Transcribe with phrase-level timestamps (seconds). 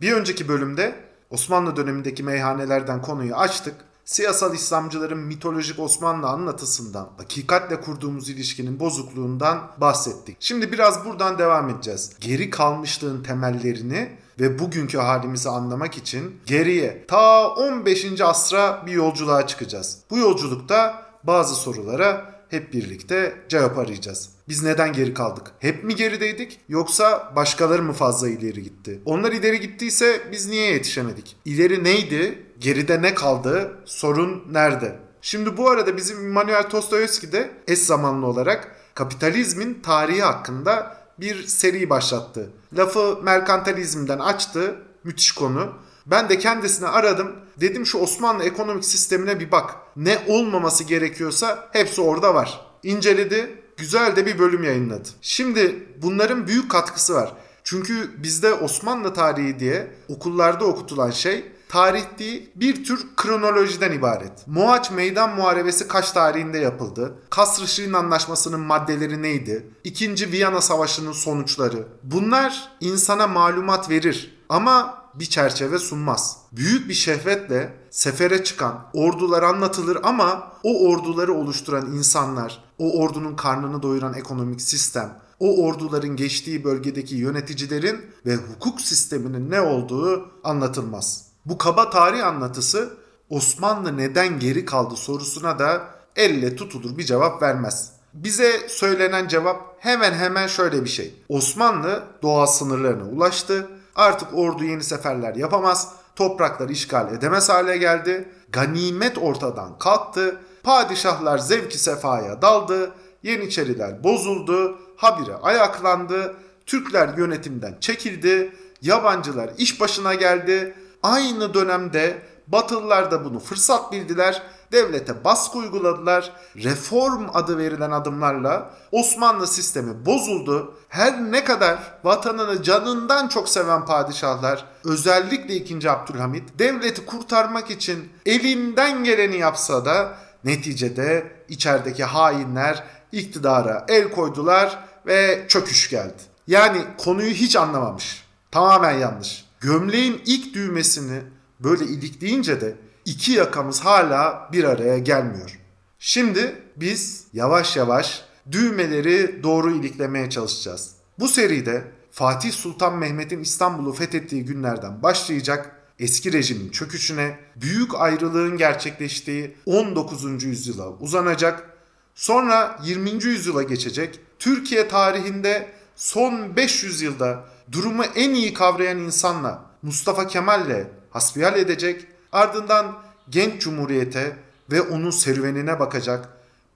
[0.00, 0.94] Bir önceki bölümde
[1.30, 3.74] Osmanlı dönemindeki meyhanelerden konuyu açtık.
[4.04, 10.36] Siyasal İslamcıların mitolojik Osmanlı anlatısından, hakikatle kurduğumuz ilişkinin bozukluğundan bahsettik.
[10.40, 12.12] Şimdi biraz buradan devam edeceğiz.
[12.20, 14.08] Geri kalmışlığın temellerini
[14.40, 18.20] ve bugünkü halimizi anlamak için geriye ta 15.
[18.20, 19.98] asra bir yolculuğa çıkacağız.
[20.10, 24.30] Bu yolculukta bazı sorulara hep birlikte cevap arayacağız.
[24.48, 25.52] Biz neden geri kaldık?
[25.58, 29.00] Hep mi gerideydik yoksa başkaları mı fazla ileri gitti?
[29.04, 31.36] Onlar ileri gittiyse biz niye yetişemedik?
[31.44, 32.46] İleri neydi?
[32.58, 33.78] Geride ne kaldı?
[33.84, 34.98] Sorun nerede?
[35.22, 41.90] Şimdi bu arada bizim Immanuel Dostoyevski de eş zamanlı olarak kapitalizmin tarihi hakkında bir seri
[41.90, 42.50] başlattı.
[42.76, 44.76] Lafı merkantilizmden açtı.
[45.04, 45.72] Müthiş konu.
[46.06, 47.32] Ben de kendisini aradım.
[47.60, 49.74] Dedim şu Osmanlı ekonomik sistemine bir bak.
[49.96, 52.60] Ne olmaması gerekiyorsa hepsi orada var.
[52.82, 53.62] İnceledi.
[53.76, 55.08] Güzel de bir bölüm yayınladı.
[55.22, 57.32] Şimdi bunların büyük katkısı var.
[57.64, 64.32] Çünkü bizde Osmanlı tarihi diye okullarda okutulan şey tarih değil bir tür kronolojiden ibaret.
[64.46, 67.14] Mohaç Meydan Muharebesi kaç tarihinde yapıldı?
[67.30, 69.66] Kasr-ı Anlaşması'nın maddeleri neydi?
[69.84, 71.86] İkinci Viyana Savaşı'nın sonuçları.
[72.02, 76.36] Bunlar insana malumat verir ama bir çerçeve sunmaz.
[76.52, 83.82] Büyük bir şehvetle sefere çıkan ordular anlatılır ama o orduları oluşturan insanlar, o ordunun karnını
[83.82, 91.26] doyuran ekonomik sistem, o orduların geçtiği bölgedeki yöneticilerin ve hukuk sisteminin ne olduğu anlatılmaz.
[91.46, 93.00] Bu kaba tarih anlatısı
[93.30, 95.82] Osmanlı neden geri kaldı sorusuna da
[96.16, 97.92] elle tutulur bir cevap vermez.
[98.14, 101.14] Bize söylenen cevap hemen hemen şöyle bir şey.
[101.28, 103.68] Osmanlı doğa sınırlarına ulaştı.
[103.96, 105.92] Artık ordu yeni seferler yapamaz.
[106.16, 108.28] Toprakları işgal edemez hale geldi.
[108.52, 110.40] Ganimet ortadan kalktı.
[110.62, 112.90] Padişahlar zevki sefaya daldı.
[113.22, 114.78] Yeniçeriler bozuldu.
[114.96, 116.36] Habire ayaklandı.
[116.66, 118.52] Türkler yönetimden çekildi.
[118.82, 120.74] Yabancılar iş başına geldi.
[121.02, 124.42] Aynı dönemde Batılılar da bunu fırsat bildiler.
[124.72, 126.32] Devlete baskı uyguladılar.
[126.56, 130.74] Reform adı verilen adımlarla Osmanlı sistemi bozuldu.
[130.88, 135.90] Her ne kadar vatanını canından çok seven padişahlar özellikle 2.
[135.90, 145.44] Abdülhamit devleti kurtarmak için elinden geleni yapsa da neticede içerideki hainler iktidara el koydular ve
[145.48, 146.22] çöküş geldi.
[146.46, 148.24] Yani konuyu hiç anlamamış.
[148.50, 149.44] Tamamen yanlış.
[149.60, 151.22] Gömleğin ilk düğmesini
[151.60, 155.58] böyle ilikleyince de iki yakamız hala bir araya gelmiyor.
[155.98, 160.94] Şimdi biz yavaş yavaş düğmeleri doğru iliklemeye çalışacağız.
[161.18, 169.56] Bu seride Fatih Sultan Mehmet'in İstanbul'u fethettiği günlerden başlayacak eski rejimin çöküşüne, büyük ayrılığın gerçekleştiği
[169.66, 170.44] 19.
[170.44, 171.70] yüzyıla uzanacak.
[172.14, 173.10] Sonra 20.
[173.10, 174.20] yüzyıla geçecek.
[174.38, 182.06] Türkiye tarihinde son 500 yılda durumu en iyi kavrayan insanla Mustafa Kemal'le hasbihal edecek.
[182.32, 182.98] Ardından
[183.30, 184.36] genç cumhuriyete
[184.70, 186.28] ve onun serüvenine bakacak.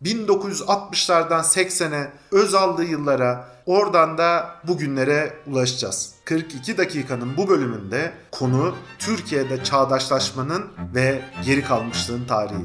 [0.03, 6.15] 1960'lardan 80'e öz aldığı yıllara oradan da bugünlere ulaşacağız.
[6.25, 12.65] 42 dakikanın bu bölümünde konu Türkiye'de çağdaşlaşmanın ve geri kalmışlığın tarihi.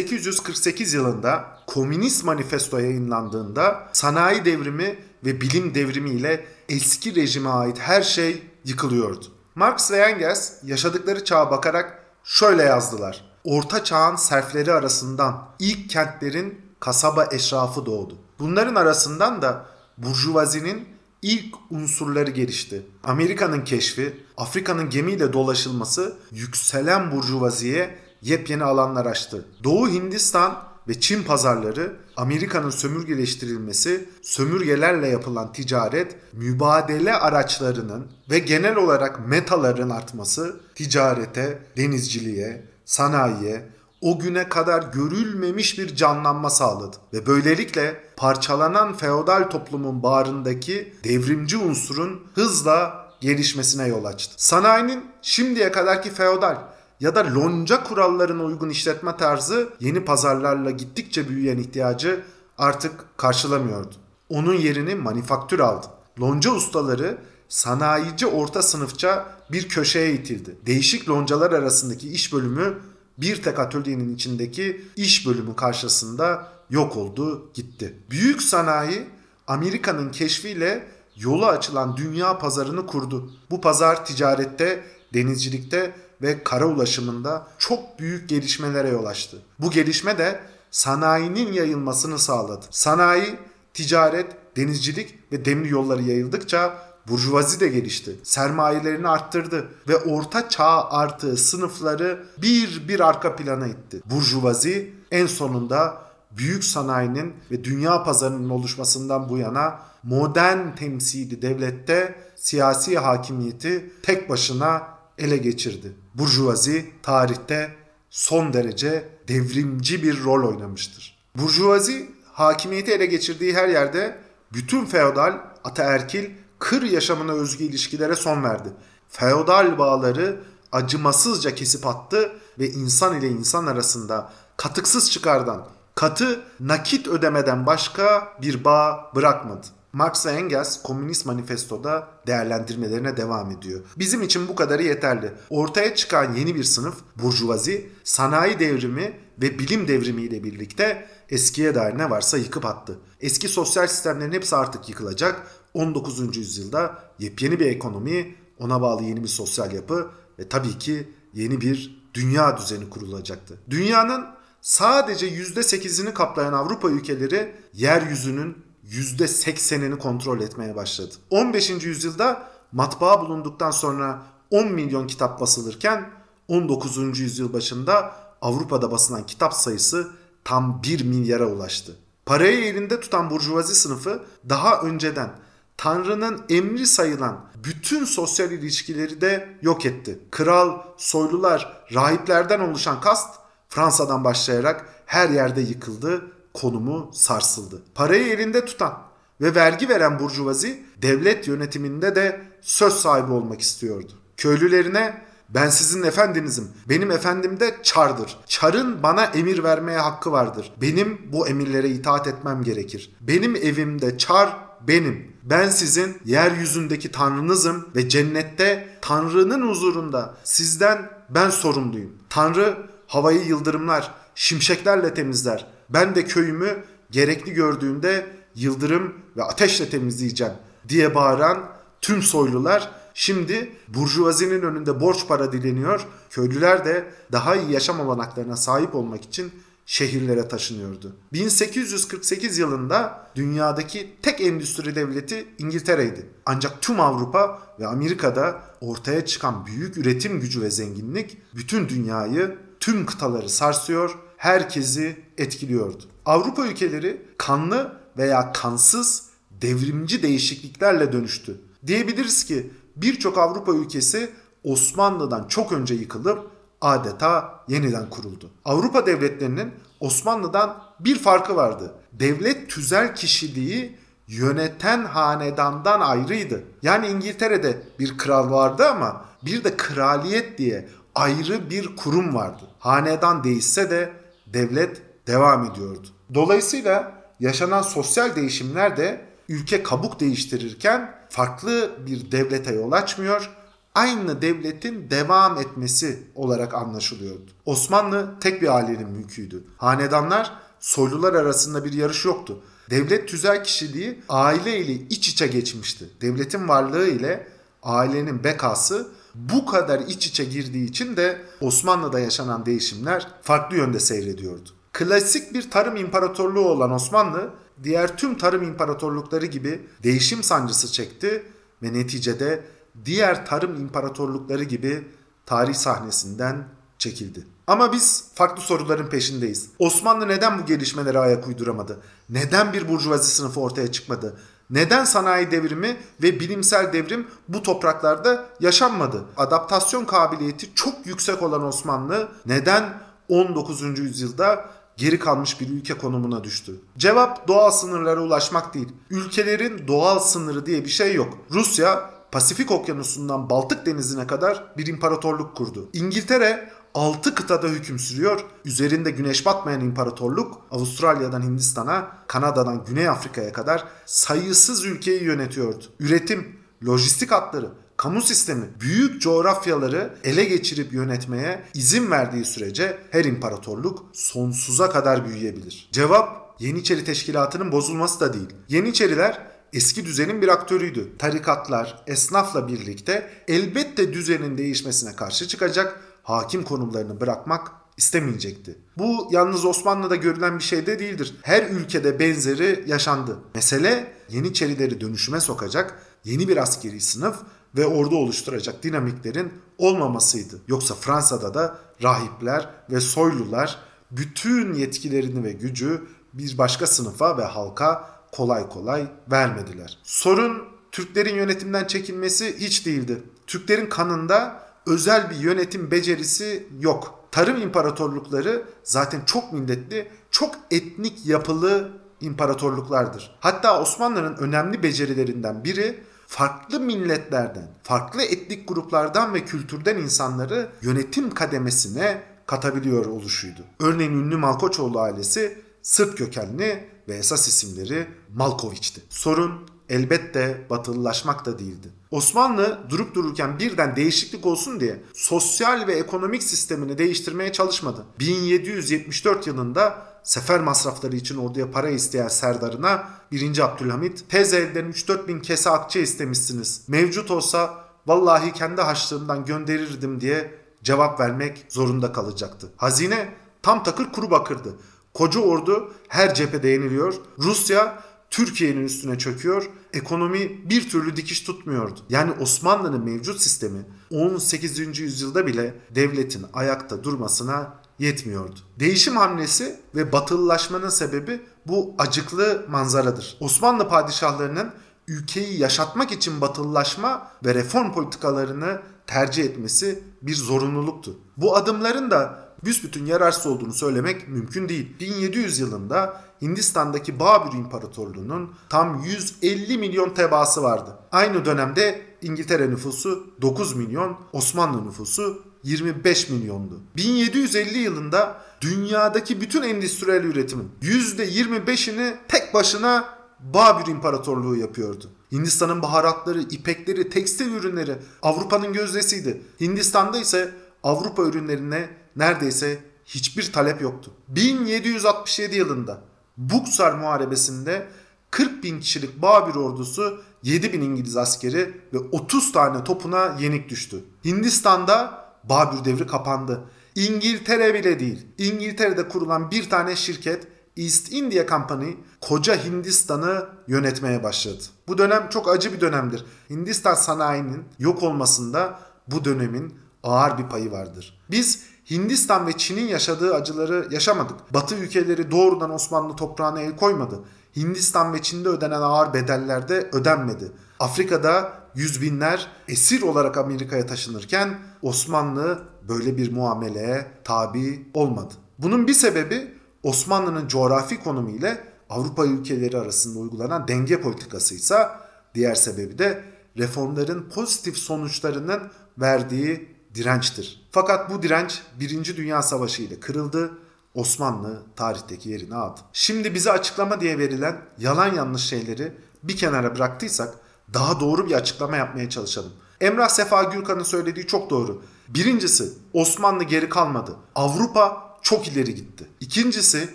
[0.00, 8.02] 1848 yılında Komünist Manifesto yayınlandığında sanayi devrimi ve bilim devrimi ile eski rejime ait her
[8.02, 9.24] şey yıkılıyordu.
[9.54, 13.24] Marx ve Engels yaşadıkları çağa bakarak şöyle yazdılar.
[13.44, 18.18] Orta çağın serfleri arasından ilk kentlerin kasaba eşrafı doğdu.
[18.38, 19.66] Bunların arasından da
[19.98, 20.88] burjuvazinin
[21.22, 22.86] ilk unsurları gelişti.
[23.04, 29.44] Amerika'nın keşfi, Afrika'nın gemiyle dolaşılması yükselen burjuvaziye yepyeni alanlar açtı.
[29.64, 39.28] Doğu Hindistan ve Çin pazarları, Amerika'nın sömürgeleştirilmesi, sömürgelerle yapılan ticaret, mübadele araçlarının ve genel olarak
[39.28, 43.68] metaların artması ticarete, denizciliğe, sanayiye,
[44.00, 52.20] o güne kadar görülmemiş bir canlanma sağladı ve böylelikle parçalanan feodal toplumun bağrındaki devrimci unsurun
[52.34, 54.34] hızla gelişmesine yol açtı.
[54.36, 56.56] Sanayinin şimdiye kadarki feodal
[57.00, 62.24] ya da lonca kurallarına uygun işletme tarzı yeni pazarlarla gittikçe büyüyen ihtiyacı
[62.58, 63.94] artık karşılamıyordu.
[64.28, 65.86] Onun yerini manifaktür aldı.
[66.20, 67.18] Lonca ustaları
[67.48, 70.56] sanayici orta sınıfça bir köşeye itildi.
[70.66, 72.78] Değişik loncalar arasındaki iş bölümü
[73.18, 77.98] Bir tek atölyenin içindeki iş bölümü karşısında yok oldu gitti.
[78.10, 79.06] Büyük sanayi
[79.46, 80.86] Amerika'nın keşfiyle
[81.16, 83.30] yolu açılan dünya pazarını kurdu.
[83.50, 89.42] Bu pazar ticarette, denizcilikte ve kara ulaşımında çok büyük gelişmelere yol açtı.
[89.58, 90.40] Bu gelişme de
[90.70, 92.66] sanayinin yayılmasını sağladı.
[92.70, 93.36] Sanayi,
[93.74, 94.26] ticaret,
[94.56, 96.74] denizcilik ve demir yolları yayıldıkça
[97.08, 98.16] burjuvazi de gelişti.
[98.22, 104.02] Sermayelerini arttırdı ve orta çağ artığı sınıfları bir bir arka plana itti.
[104.06, 112.98] Burjuvazi en sonunda büyük sanayinin ve dünya pazarının oluşmasından bu yana modern temsili devlette siyasi
[112.98, 114.82] hakimiyeti tek başına
[115.18, 115.92] ele geçirdi.
[116.14, 117.74] Burjuvazi tarihte
[118.10, 121.18] son derece devrimci bir rol oynamıştır.
[121.36, 124.18] Burjuvazi hakimiyeti ele geçirdiği her yerde
[124.52, 128.68] bütün feodal, ataerkil, kır yaşamına özgü ilişkilere son verdi.
[129.08, 130.40] Feodal bağları
[130.72, 138.64] acımasızca kesip attı ve insan ile insan arasında katıksız çıkardan, katı nakit ödemeden başka bir
[138.64, 139.66] bağ bırakmadı.
[139.94, 143.80] Marx ve Engels Komünist Manifesto'da değerlendirmelerine devam ediyor.
[143.96, 145.32] Bizim için bu kadarı yeterli.
[145.50, 149.12] Ortaya çıkan yeni bir sınıf burjuvazi, sanayi devrimi
[149.42, 152.98] ve bilim devrimi ile birlikte eskiye dair ne varsa yıkıp attı.
[153.20, 155.46] Eski sosyal sistemlerin hepsi artık yıkılacak.
[155.74, 156.36] 19.
[156.36, 162.04] yüzyılda yepyeni bir ekonomi, ona bağlı yeni bir sosyal yapı ve tabii ki yeni bir
[162.14, 163.58] dünya düzeni kurulacaktı.
[163.70, 164.26] Dünyanın
[164.60, 171.14] sadece %8'ini kaplayan Avrupa ülkeleri yeryüzünün %80'ini kontrol etmeye başladı.
[171.30, 171.70] 15.
[171.70, 176.10] yüzyılda matbaa bulunduktan sonra 10 milyon kitap basılırken
[176.48, 177.18] 19.
[177.18, 180.08] yüzyıl başında Avrupa'da basılan kitap sayısı
[180.44, 181.96] tam 1 milyara ulaştı.
[182.26, 185.30] Parayı elinde tutan burjuvazi sınıfı daha önceden
[185.76, 190.18] Tanrı'nın emri sayılan bütün sosyal ilişkileri de yok etti.
[190.30, 193.34] Kral, soylular, rahiplerden oluşan kast
[193.68, 197.82] Fransa'dan başlayarak her yerde yıkıldı, konumu sarsıldı.
[197.94, 198.98] Parayı elinde tutan
[199.40, 204.12] ve vergi veren burjuvazi devlet yönetiminde de söz sahibi olmak istiyordu.
[204.36, 206.68] Köylülerine ben sizin efendinizim.
[206.88, 208.38] Benim efendim de çardır.
[208.46, 210.72] Çarın bana emir vermeye hakkı vardır.
[210.80, 213.16] Benim bu emirlere itaat etmem gerekir.
[213.20, 214.56] Benim evimde çar
[214.88, 215.34] benim.
[215.42, 222.12] Ben sizin yeryüzündeki tanrınızım ve cennette Tanrı'nın huzurunda sizden ben sorumluyum.
[222.28, 225.66] Tanrı havayı yıldırımlar, şimşeklerle temizler.
[225.90, 230.52] Ben de köyümü gerekli gördüğümde yıldırım ve ateşle temizleyeceğim
[230.88, 231.64] diye bağıran
[232.00, 236.06] tüm soylular şimdi burjuvazinin önünde borç para dileniyor.
[236.30, 239.52] Köylüler de daha iyi yaşam olanaklarına sahip olmak için
[239.86, 241.16] şehirlere taşınıyordu.
[241.32, 246.26] 1848 yılında dünyadaki tek endüstri devleti İngiltere'ydi.
[246.46, 253.06] Ancak tüm Avrupa ve Amerika'da ortaya çıkan büyük üretim gücü ve zenginlik bütün dünyayı, tüm
[253.06, 256.02] kıtaları sarsıyor, herkesi etkiliyordu.
[256.26, 261.60] Avrupa ülkeleri kanlı veya kansız devrimci değişikliklerle dönüştü.
[261.86, 264.30] Diyebiliriz ki birçok Avrupa ülkesi
[264.64, 268.50] Osmanlı'dan çok önce yıkılıp adeta yeniden kuruldu.
[268.64, 269.70] Avrupa devletlerinin
[270.00, 271.94] Osmanlı'dan bir farkı vardı.
[272.12, 273.96] Devlet tüzel kişiliği
[274.28, 276.64] yöneten hanedandan ayrıydı.
[276.82, 282.62] Yani İngiltere'de bir kral vardı ama bir de kraliyet diye ayrı bir kurum vardı.
[282.78, 284.23] Hanedan değişse de
[284.54, 286.08] devlet devam ediyordu.
[286.34, 293.50] Dolayısıyla yaşanan sosyal değişimler de ülke kabuk değiştirirken farklı bir devlete yol açmıyor,
[293.94, 297.50] aynı devletin devam etmesi olarak anlaşılıyordu.
[297.64, 299.64] Osmanlı tek bir ailenin mülküydü.
[299.76, 302.62] Hanedanlar soylular arasında bir yarış yoktu.
[302.90, 306.04] Devlet tüzel kişiliği aile ile iç içe geçmişti.
[306.20, 307.48] Devletin varlığı ile
[307.82, 314.70] ailenin bekası bu kadar iç içe girdiği için de Osmanlı'da yaşanan değişimler farklı yönde seyrediyordu.
[314.92, 317.50] Klasik bir tarım imparatorluğu olan Osmanlı
[317.82, 321.42] diğer tüm tarım imparatorlukları gibi değişim sancısı çekti
[321.82, 322.64] ve neticede
[323.04, 325.08] diğer tarım imparatorlukları gibi
[325.46, 327.46] tarih sahnesinden çekildi.
[327.66, 329.70] Ama biz farklı soruların peşindeyiz.
[329.78, 332.00] Osmanlı neden bu gelişmelere ayak uyduramadı?
[332.28, 334.36] Neden bir burjuvazi sınıfı ortaya çıkmadı?
[334.70, 339.24] Neden sanayi devrimi ve bilimsel devrim bu topraklarda yaşanmadı?
[339.36, 342.84] Adaptasyon kabiliyeti çok yüksek olan Osmanlı neden
[343.28, 343.98] 19.
[343.98, 344.64] yüzyılda
[344.96, 346.80] geri kalmış bir ülke konumuna düştü?
[346.98, 348.88] Cevap doğal sınırlara ulaşmak değil.
[349.10, 351.38] Ülkelerin doğal sınırı diye bir şey yok.
[351.50, 355.88] Rusya Pasifik Okyanusu'ndan Baltık Denizi'ne kadar bir imparatorluk kurdu.
[355.92, 358.44] İngiltere 6 kıtada hüküm sürüyor.
[358.64, 365.84] Üzerinde güneş batmayan imparatorluk Avustralya'dan Hindistan'a, Kanada'dan Güney Afrika'ya kadar sayısız ülkeyi yönetiyordu.
[366.00, 374.06] Üretim, lojistik hatları, kamu sistemi büyük coğrafyaları ele geçirip yönetmeye izin verdiği sürece her imparatorluk
[374.12, 375.88] sonsuza kadar büyüyebilir.
[375.92, 378.48] Cevap Yeniçeri Teşkilatı'nın bozulması da değil.
[378.68, 379.40] Yeniçeriler
[379.72, 381.18] eski düzenin bir aktörüydü.
[381.18, 388.78] Tarikatlar, esnafla birlikte elbette düzenin değişmesine karşı çıkacak, hakim konumlarını bırakmak istemeyecekti.
[388.98, 391.34] Bu yalnız Osmanlı'da görülen bir şey de değildir.
[391.42, 393.38] Her ülkede benzeri yaşandı.
[393.54, 397.36] Mesele Yeniçerileri dönüşüme sokacak yeni bir askeri sınıf
[397.76, 400.60] ve ordu oluşturacak dinamiklerin olmamasıydı.
[400.68, 403.78] Yoksa Fransa'da da rahipler ve soylular
[404.10, 406.02] bütün yetkilerini ve gücü
[406.32, 409.98] bir başka sınıfa ve halka kolay kolay vermediler.
[410.02, 410.62] Sorun
[410.92, 413.22] Türklerin yönetimden çekilmesi hiç değildi.
[413.46, 417.24] Türklerin kanında özel bir yönetim becerisi yok.
[417.30, 423.36] Tarım imparatorlukları zaten çok milletli, çok etnik yapılı imparatorluklardır.
[423.40, 432.22] Hatta Osmanlı'nın önemli becerilerinden biri farklı milletlerden, farklı etnik gruplardan ve kültürden insanları yönetim kademesine
[432.46, 433.60] katabiliyor oluşuydu.
[433.80, 439.02] Örneğin ünlü Malkoçoğlu ailesi Sırt kökenli ve esas isimleri Malkoviç'ti.
[439.08, 441.88] Sorun elbette batılılaşmak da değildi.
[442.10, 448.04] Osmanlı durup dururken birden değişiklik olsun diye sosyal ve ekonomik sistemini değiştirmeye çalışmadı.
[448.18, 453.58] 1774 yılında sefer masrafları için orduya para isteyen Serdar'ına 1.
[453.58, 456.82] Abdülhamit tez elden 3-4 bin kese akçe istemişsiniz.
[456.88, 462.72] Mevcut olsa vallahi kendi haçlığımdan gönderirdim diye cevap vermek zorunda kalacaktı.
[462.76, 463.28] Hazine
[463.62, 464.76] tam takır kuru bakırdı.
[465.14, 467.14] Koca ordu her cephede yeniliyor.
[467.38, 468.02] Rusya
[468.34, 469.70] Türkiye'nin üstüne çöküyor.
[469.92, 472.00] Ekonomi bir türlü dikiş tutmuyordu.
[472.08, 473.78] Yani Osmanlı'nın mevcut sistemi
[474.10, 474.98] 18.
[474.98, 478.60] yüzyılda bile devletin ayakta durmasına yetmiyordu.
[478.80, 483.36] Değişim hamlesi ve batılılaşmanın sebebi bu acıklı manzaradır.
[483.40, 484.72] Osmanlı padişahlarının
[485.08, 491.18] ülkeyi yaşatmak için batılılaşma ve reform politikalarını tercih etmesi bir zorunluluktu.
[491.36, 495.00] Bu adımların da büsbütün yararsız olduğunu söylemek mümkün değil.
[495.00, 500.98] 1700 yılında Hindistan'daki Babür İmparatorluğu'nun tam 150 milyon tebaası vardı.
[501.12, 506.80] Aynı dönemde İngiltere nüfusu 9 milyon, Osmanlı nüfusu 25 milyondu.
[506.96, 513.04] 1750 yılında dünyadaki bütün endüstriyel üretimin %25'ini tek başına
[513.40, 515.10] Babür İmparatorluğu yapıyordu.
[515.32, 519.42] Hindistan'ın baharatları, ipekleri, tekstil ürünleri Avrupa'nın gözdesiydi.
[519.60, 524.10] Hindistan'da ise Avrupa ürünlerine neredeyse hiçbir talep yoktu.
[524.28, 526.00] 1767 yılında
[526.36, 527.86] Buksar Muharebesi'nde
[528.30, 534.04] 40 bin kişilik Babür ordusu 7 bin İngiliz askeri ve 30 tane topuna yenik düştü.
[534.24, 536.64] Hindistan'da Babür devri kapandı.
[536.94, 538.26] İngiltere bile değil.
[538.38, 544.62] İngiltere'de kurulan bir tane şirket East India Company koca Hindistan'ı yönetmeye başladı.
[544.88, 546.24] Bu dönem çok acı bir dönemdir.
[546.50, 551.20] Hindistan sanayinin yok olmasında bu dönemin ağır bir payı vardır.
[551.30, 554.54] Biz Hindistan ve Çin'in yaşadığı acıları yaşamadık.
[554.54, 557.20] Batı ülkeleri doğrudan Osmanlı toprağına el koymadı.
[557.56, 560.52] Hindistan ve Çin'de ödenen ağır bedeller de ödenmedi.
[560.80, 568.34] Afrika'da yüz binler esir olarak Amerika'ya taşınırken Osmanlı böyle bir muameleye tabi olmadı.
[568.58, 574.88] Bunun bir sebebi Osmanlı'nın coğrafi konumu ile Avrupa ülkeleri arasında uygulanan denge politikası ise
[575.34, 576.24] diğer sebebi de
[576.58, 578.62] reformların pozitif sonuçlarının
[578.98, 580.63] verdiği dirençtir.
[580.74, 582.16] Fakat bu direnç 1.
[582.16, 583.52] Dünya Savaşı ile kırıldı.
[583.94, 585.80] Osmanlı tarihteki yerini aldı.
[585.92, 590.34] Şimdi bize açıklama diye verilen yalan yanlış şeyleri bir kenara bıraktıysak
[590.74, 592.52] daha doğru bir açıklama yapmaya çalışalım.
[592.80, 594.82] Emrah Sefa Gürkan'ın söylediği çok doğru.
[595.08, 597.16] Birincisi Osmanlı geri kalmadı.
[597.34, 599.08] Avrupa çok ileri gitti.
[599.20, 599.94] İkincisi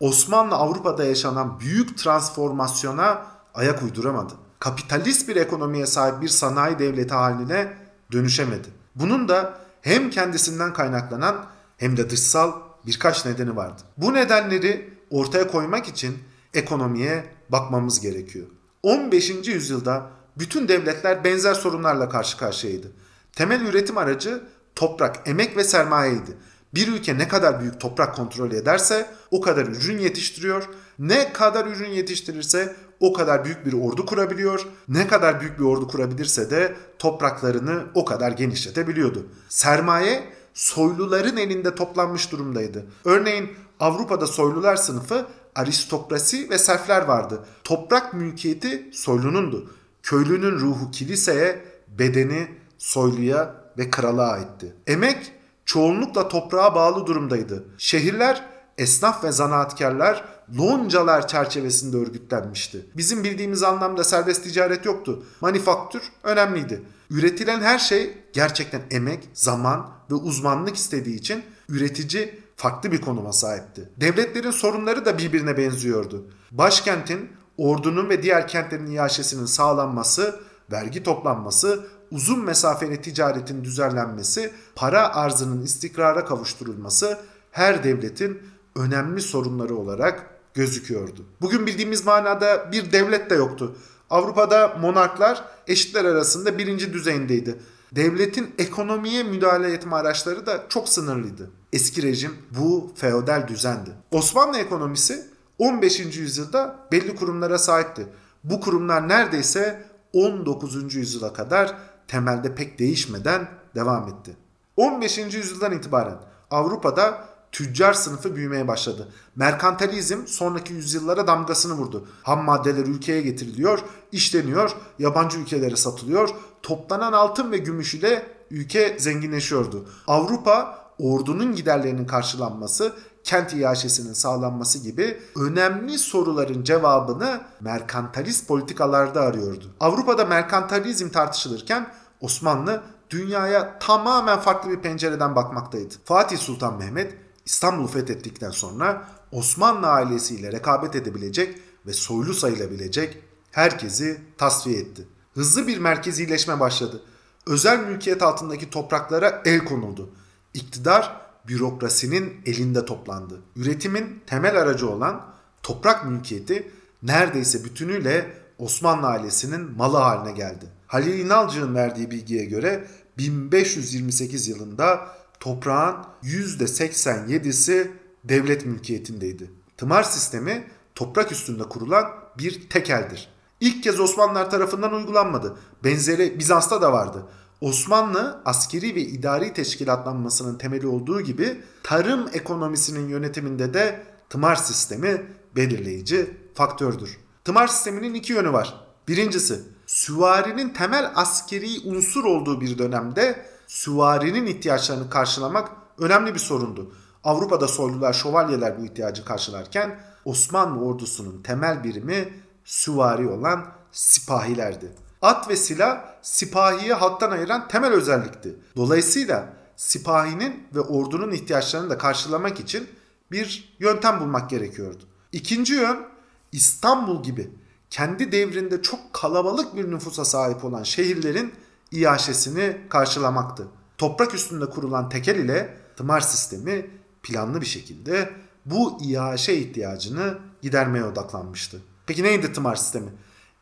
[0.00, 4.32] Osmanlı Avrupa'da yaşanan büyük transformasyona ayak uyduramadı.
[4.58, 7.72] Kapitalist bir ekonomiye sahip bir sanayi devleti haline
[8.12, 8.68] dönüşemedi.
[8.94, 12.52] Bunun da hem kendisinden kaynaklanan hem de dışsal
[12.86, 13.82] birkaç nedeni vardı.
[13.96, 16.18] Bu nedenleri ortaya koymak için
[16.54, 18.46] ekonomiye bakmamız gerekiyor.
[18.82, 19.30] 15.
[19.30, 22.92] yüzyılda bütün devletler benzer sorunlarla karşı karşıyaydı.
[23.32, 24.42] Temel üretim aracı
[24.74, 26.36] toprak, emek ve sermayeydi.
[26.74, 30.68] Bir ülke ne kadar büyük toprak kontrol ederse o kadar ürün yetiştiriyor.
[30.98, 34.66] Ne kadar ürün yetiştirirse o kadar büyük bir ordu kurabiliyor.
[34.88, 39.26] Ne kadar büyük bir ordu kurabilirse de topraklarını o kadar genişletebiliyordu.
[39.48, 40.24] Sermaye
[40.54, 42.86] soyluların elinde toplanmış durumdaydı.
[43.04, 43.50] Örneğin
[43.80, 47.44] Avrupa'da soylular sınıfı aristokrasi ve serfler vardı.
[47.64, 49.70] Toprak mülkiyeti soylunundu.
[50.02, 51.64] Köylünün ruhu kiliseye,
[51.98, 52.48] bedeni
[52.78, 54.74] soyluya ve krala aitti.
[54.86, 55.32] Emek
[55.64, 57.64] çoğunlukla toprağa bağlı durumdaydı.
[57.78, 60.24] Şehirler esnaf ve zanaatkarlar
[60.58, 62.86] loncalar çerçevesinde örgütlenmişti.
[62.96, 65.22] Bizim bildiğimiz anlamda serbest ticaret yoktu.
[65.40, 66.82] Manifaktür önemliydi.
[67.10, 73.90] Üretilen her şey gerçekten emek, zaman ve uzmanlık istediği için üretici farklı bir konuma sahipti.
[73.96, 76.26] Devletlerin sorunları da birbirine benziyordu.
[76.50, 80.40] Başkentin, ordunun ve diğer kentlerin iaşesinin sağlanması,
[80.72, 87.18] vergi toplanması, uzun mesafeli ticaretin düzenlenmesi, para arzının istikrara kavuşturulması
[87.50, 88.42] her devletin
[88.76, 91.26] önemli sorunları olarak gözüküyordu.
[91.40, 93.76] Bugün bildiğimiz manada bir devlet de yoktu.
[94.10, 97.58] Avrupa'da monarklar eşitler arasında birinci düzeyindeydi.
[97.92, 101.50] Devletin ekonomiye müdahale etme araçları da çok sınırlıydı.
[101.72, 103.90] Eski rejim bu feodal düzendi.
[104.10, 105.26] Osmanlı ekonomisi
[105.58, 106.00] 15.
[106.16, 108.06] yüzyılda belli kurumlara sahipti.
[108.44, 110.94] Bu kurumlar neredeyse 19.
[110.94, 111.76] yüzyıla kadar
[112.08, 114.36] temelde pek değişmeden devam etti.
[114.76, 115.18] 15.
[115.18, 116.18] yüzyıldan itibaren
[116.50, 119.08] Avrupa'da tüccar sınıfı büyümeye başladı.
[119.36, 122.08] Merkantalizm sonraki yüzyıllara damgasını vurdu.
[122.22, 123.78] Ham maddeler ülkeye getiriliyor,
[124.12, 126.28] işleniyor, yabancı ülkelere satılıyor.
[126.62, 129.88] Toplanan altın ve gümüş ile ülke zenginleşiyordu.
[130.06, 132.92] Avrupa ordunun giderlerinin karşılanması,
[133.24, 139.74] kent iaşesinin sağlanması gibi önemli soruların cevabını merkantalist politikalarda arıyordu.
[139.80, 141.86] Avrupa'da merkantalizm tartışılırken
[142.20, 145.94] Osmanlı dünyaya tamamen farklı bir pencereden bakmaktaydı.
[146.04, 153.18] Fatih Sultan Mehmet İstanbul'u fethettikten sonra Osmanlı ailesiyle rekabet edebilecek ve soylu sayılabilecek
[153.50, 155.08] herkesi tasfiye etti.
[155.34, 157.02] Hızlı bir merkezileşme başladı.
[157.46, 160.10] Özel mülkiyet altındaki topraklara el konuldu.
[160.54, 163.42] İktidar bürokrasinin elinde toplandı.
[163.56, 165.26] Üretimin temel aracı olan
[165.62, 166.70] toprak mülkiyeti
[167.02, 170.66] neredeyse bütünüyle Osmanlı ailesinin malı haline geldi.
[170.86, 172.86] Halil İnalcık'ın verdiği bilgiye göre
[173.18, 175.08] 1528 yılında
[175.40, 177.90] toprağın %87'si
[178.24, 179.50] devlet mülkiyetindeydi.
[179.76, 182.06] Tımar sistemi toprak üstünde kurulan
[182.38, 183.28] bir tekeldir.
[183.60, 185.56] İlk kez Osmanlılar tarafından uygulanmadı.
[185.84, 187.26] Benzeri Bizans'ta da vardı.
[187.60, 195.26] Osmanlı askeri ve idari teşkilatlanmasının temeli olduğu gibi tarım ekonomisinin yönetiminde de tımar sistemi
[195.56, 197.18] belirleyici faktördür.
[197.44, 198.86] Tımar sisteminin iki yönü var.
[199.08, 206.92] Birincisi süvarinin temel askeri unsur olduğu bir dönemde süvarinin ihtiyaçlarını karşılamak önemli bir sorundu.
[207.24, 212.32] Avrupa'da soylular, şövalyeler bu ihtiyacı karşılarken Osmanlı ordusunun temel birimi
[212.64, 214.92] süvari olan sipahilerdi.
[215.22, 218.56] At ve silah sipahiyi halktan ayıran temel özellikti.
[218.76, 222.88] Dolayısıyla sipahinin ve ordunun ihtiyaçlarını da karşılamak için
[223.30, 225.04] bir yöntem bulmak gerekiyordu.
[225.32, 226.06] İkinci yön
[226.52, 227.50] İstanbul gibi
[227.90, 231.54] kendi devrinde çok kalabalık bir nüfusa sahip olan şehirlerin
[231.96, 233.68] iaşesini karşılamaktı.
[233.98, 236.90] Toprak üstünde kurulan tekel ile tımar sistemi
[237.22, 238.30] planlı bir şekilde
[238.64, 241.82] bu iaşe ihtiyacını gidermeye odaklanmıştı.
[242.06, 243.10] Peki neydi tımar sistemi?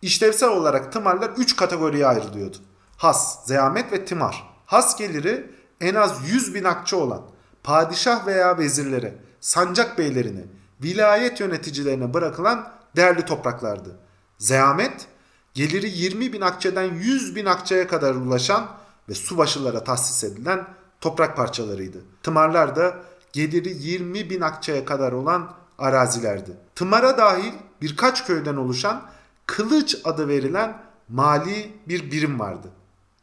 [0.03, 2.57] İşlevsel olarak tımarlar 3 kategoriye ayrılıyordu.
[2.97, 4.51] Has, zeamet ve tımar.
[4.67, 7.23] Has geliri en az 100 bin akçe olan
[7.63, 10.45] padişah veya vezirlere, sancak beylerine,
[10.83, 13.99] vilayet yöneticilerine bırakılan değerli topraklardı.
[14.39, 15.07] Zeamet
[15.55, 18.67] geliri 20 bin akçeden 100 bin akçeye kadar ulaşan
[19.09, 20.67] ve subaşılara tahsis edilen
[21.01, 21.99] toprak parçalarıydı.
[22.23, 22.97] Tımarlar da
[23.33, 26.51] geliri 20 bin akçeye kadar olan arazilerdi.
[26.75, 29.03] Tımara dahil birkaç köyden oluşan
[29.47, 32.69] kılıç adı verilen mali bir birim vardı.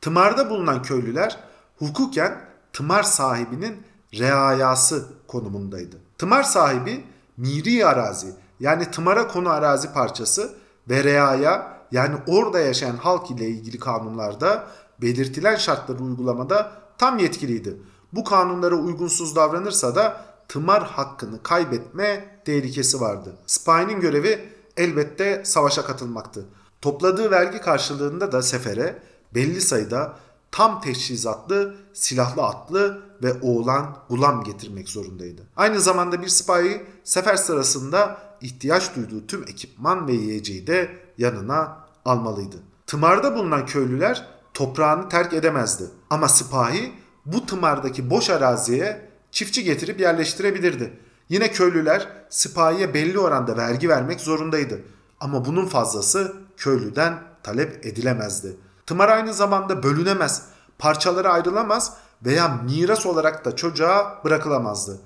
[0.02, 1.38] Tımarda bulunan köylüler
[1.80, 2.41] hukuken
[2.74, 3.84] tımar sahibinin
[4.20, 5.98] reayası konumundaydı.
[6.17, 7.04] Tımar sahibi
[7.38, 10.54] miri arazi yani tımara konu arazi parçası
[10.89, 14.67] ve reaya yani orada yaşayan halk ile ilgili kanunlarda
[15.01, 17.77] belirtilen şartları uygulamada tam yetkiliydi.
[18.13, 23.36] Bu kanunlara uygunsuz davranırsa da tımar hakkını kaybetme tehlikesi vardı.
[23.45, 26.45] Spy'nin görevi elbette savaşa katılmaktı.
[26.82, 28.99] Topladığı vergi karşılığında da sefere
[29.36, 30.17] belli sayıda
[30.51, 35.41] tam teçhizatlı, silahlı atlı ve oğlan gulam getirmek zorundaydı.
[35.56, 42.57] Aynı zamanda bir sipahi sefer sırasında ihtiyaç duyduğu tüm ekipman ve yiyeceği de yanına almalıydı.
[42.87, 45.83] Tımarda bulunan köylüler toprağını terk edemezdi.
[46.09, 46.93] Ama sipahi
[47.25, 50.99] bu tımardaki boş araziye çiftçi getirip yerleştirebilirdi.
[51.29, 54.81] Yine köylüler sipahiye belli oranda vergi vermek zorundaydı.
[55.19, 58.57] Ama bunun fazlası köylüden talep edilemezdi.
[58.85, 60.45] Tımar aynı zamanda bölünemez,
[60.79, 61.93] parçalara ayrılamaz
[62.25, 65.01] veya miras olarak da çocuğa bırakılamazdı.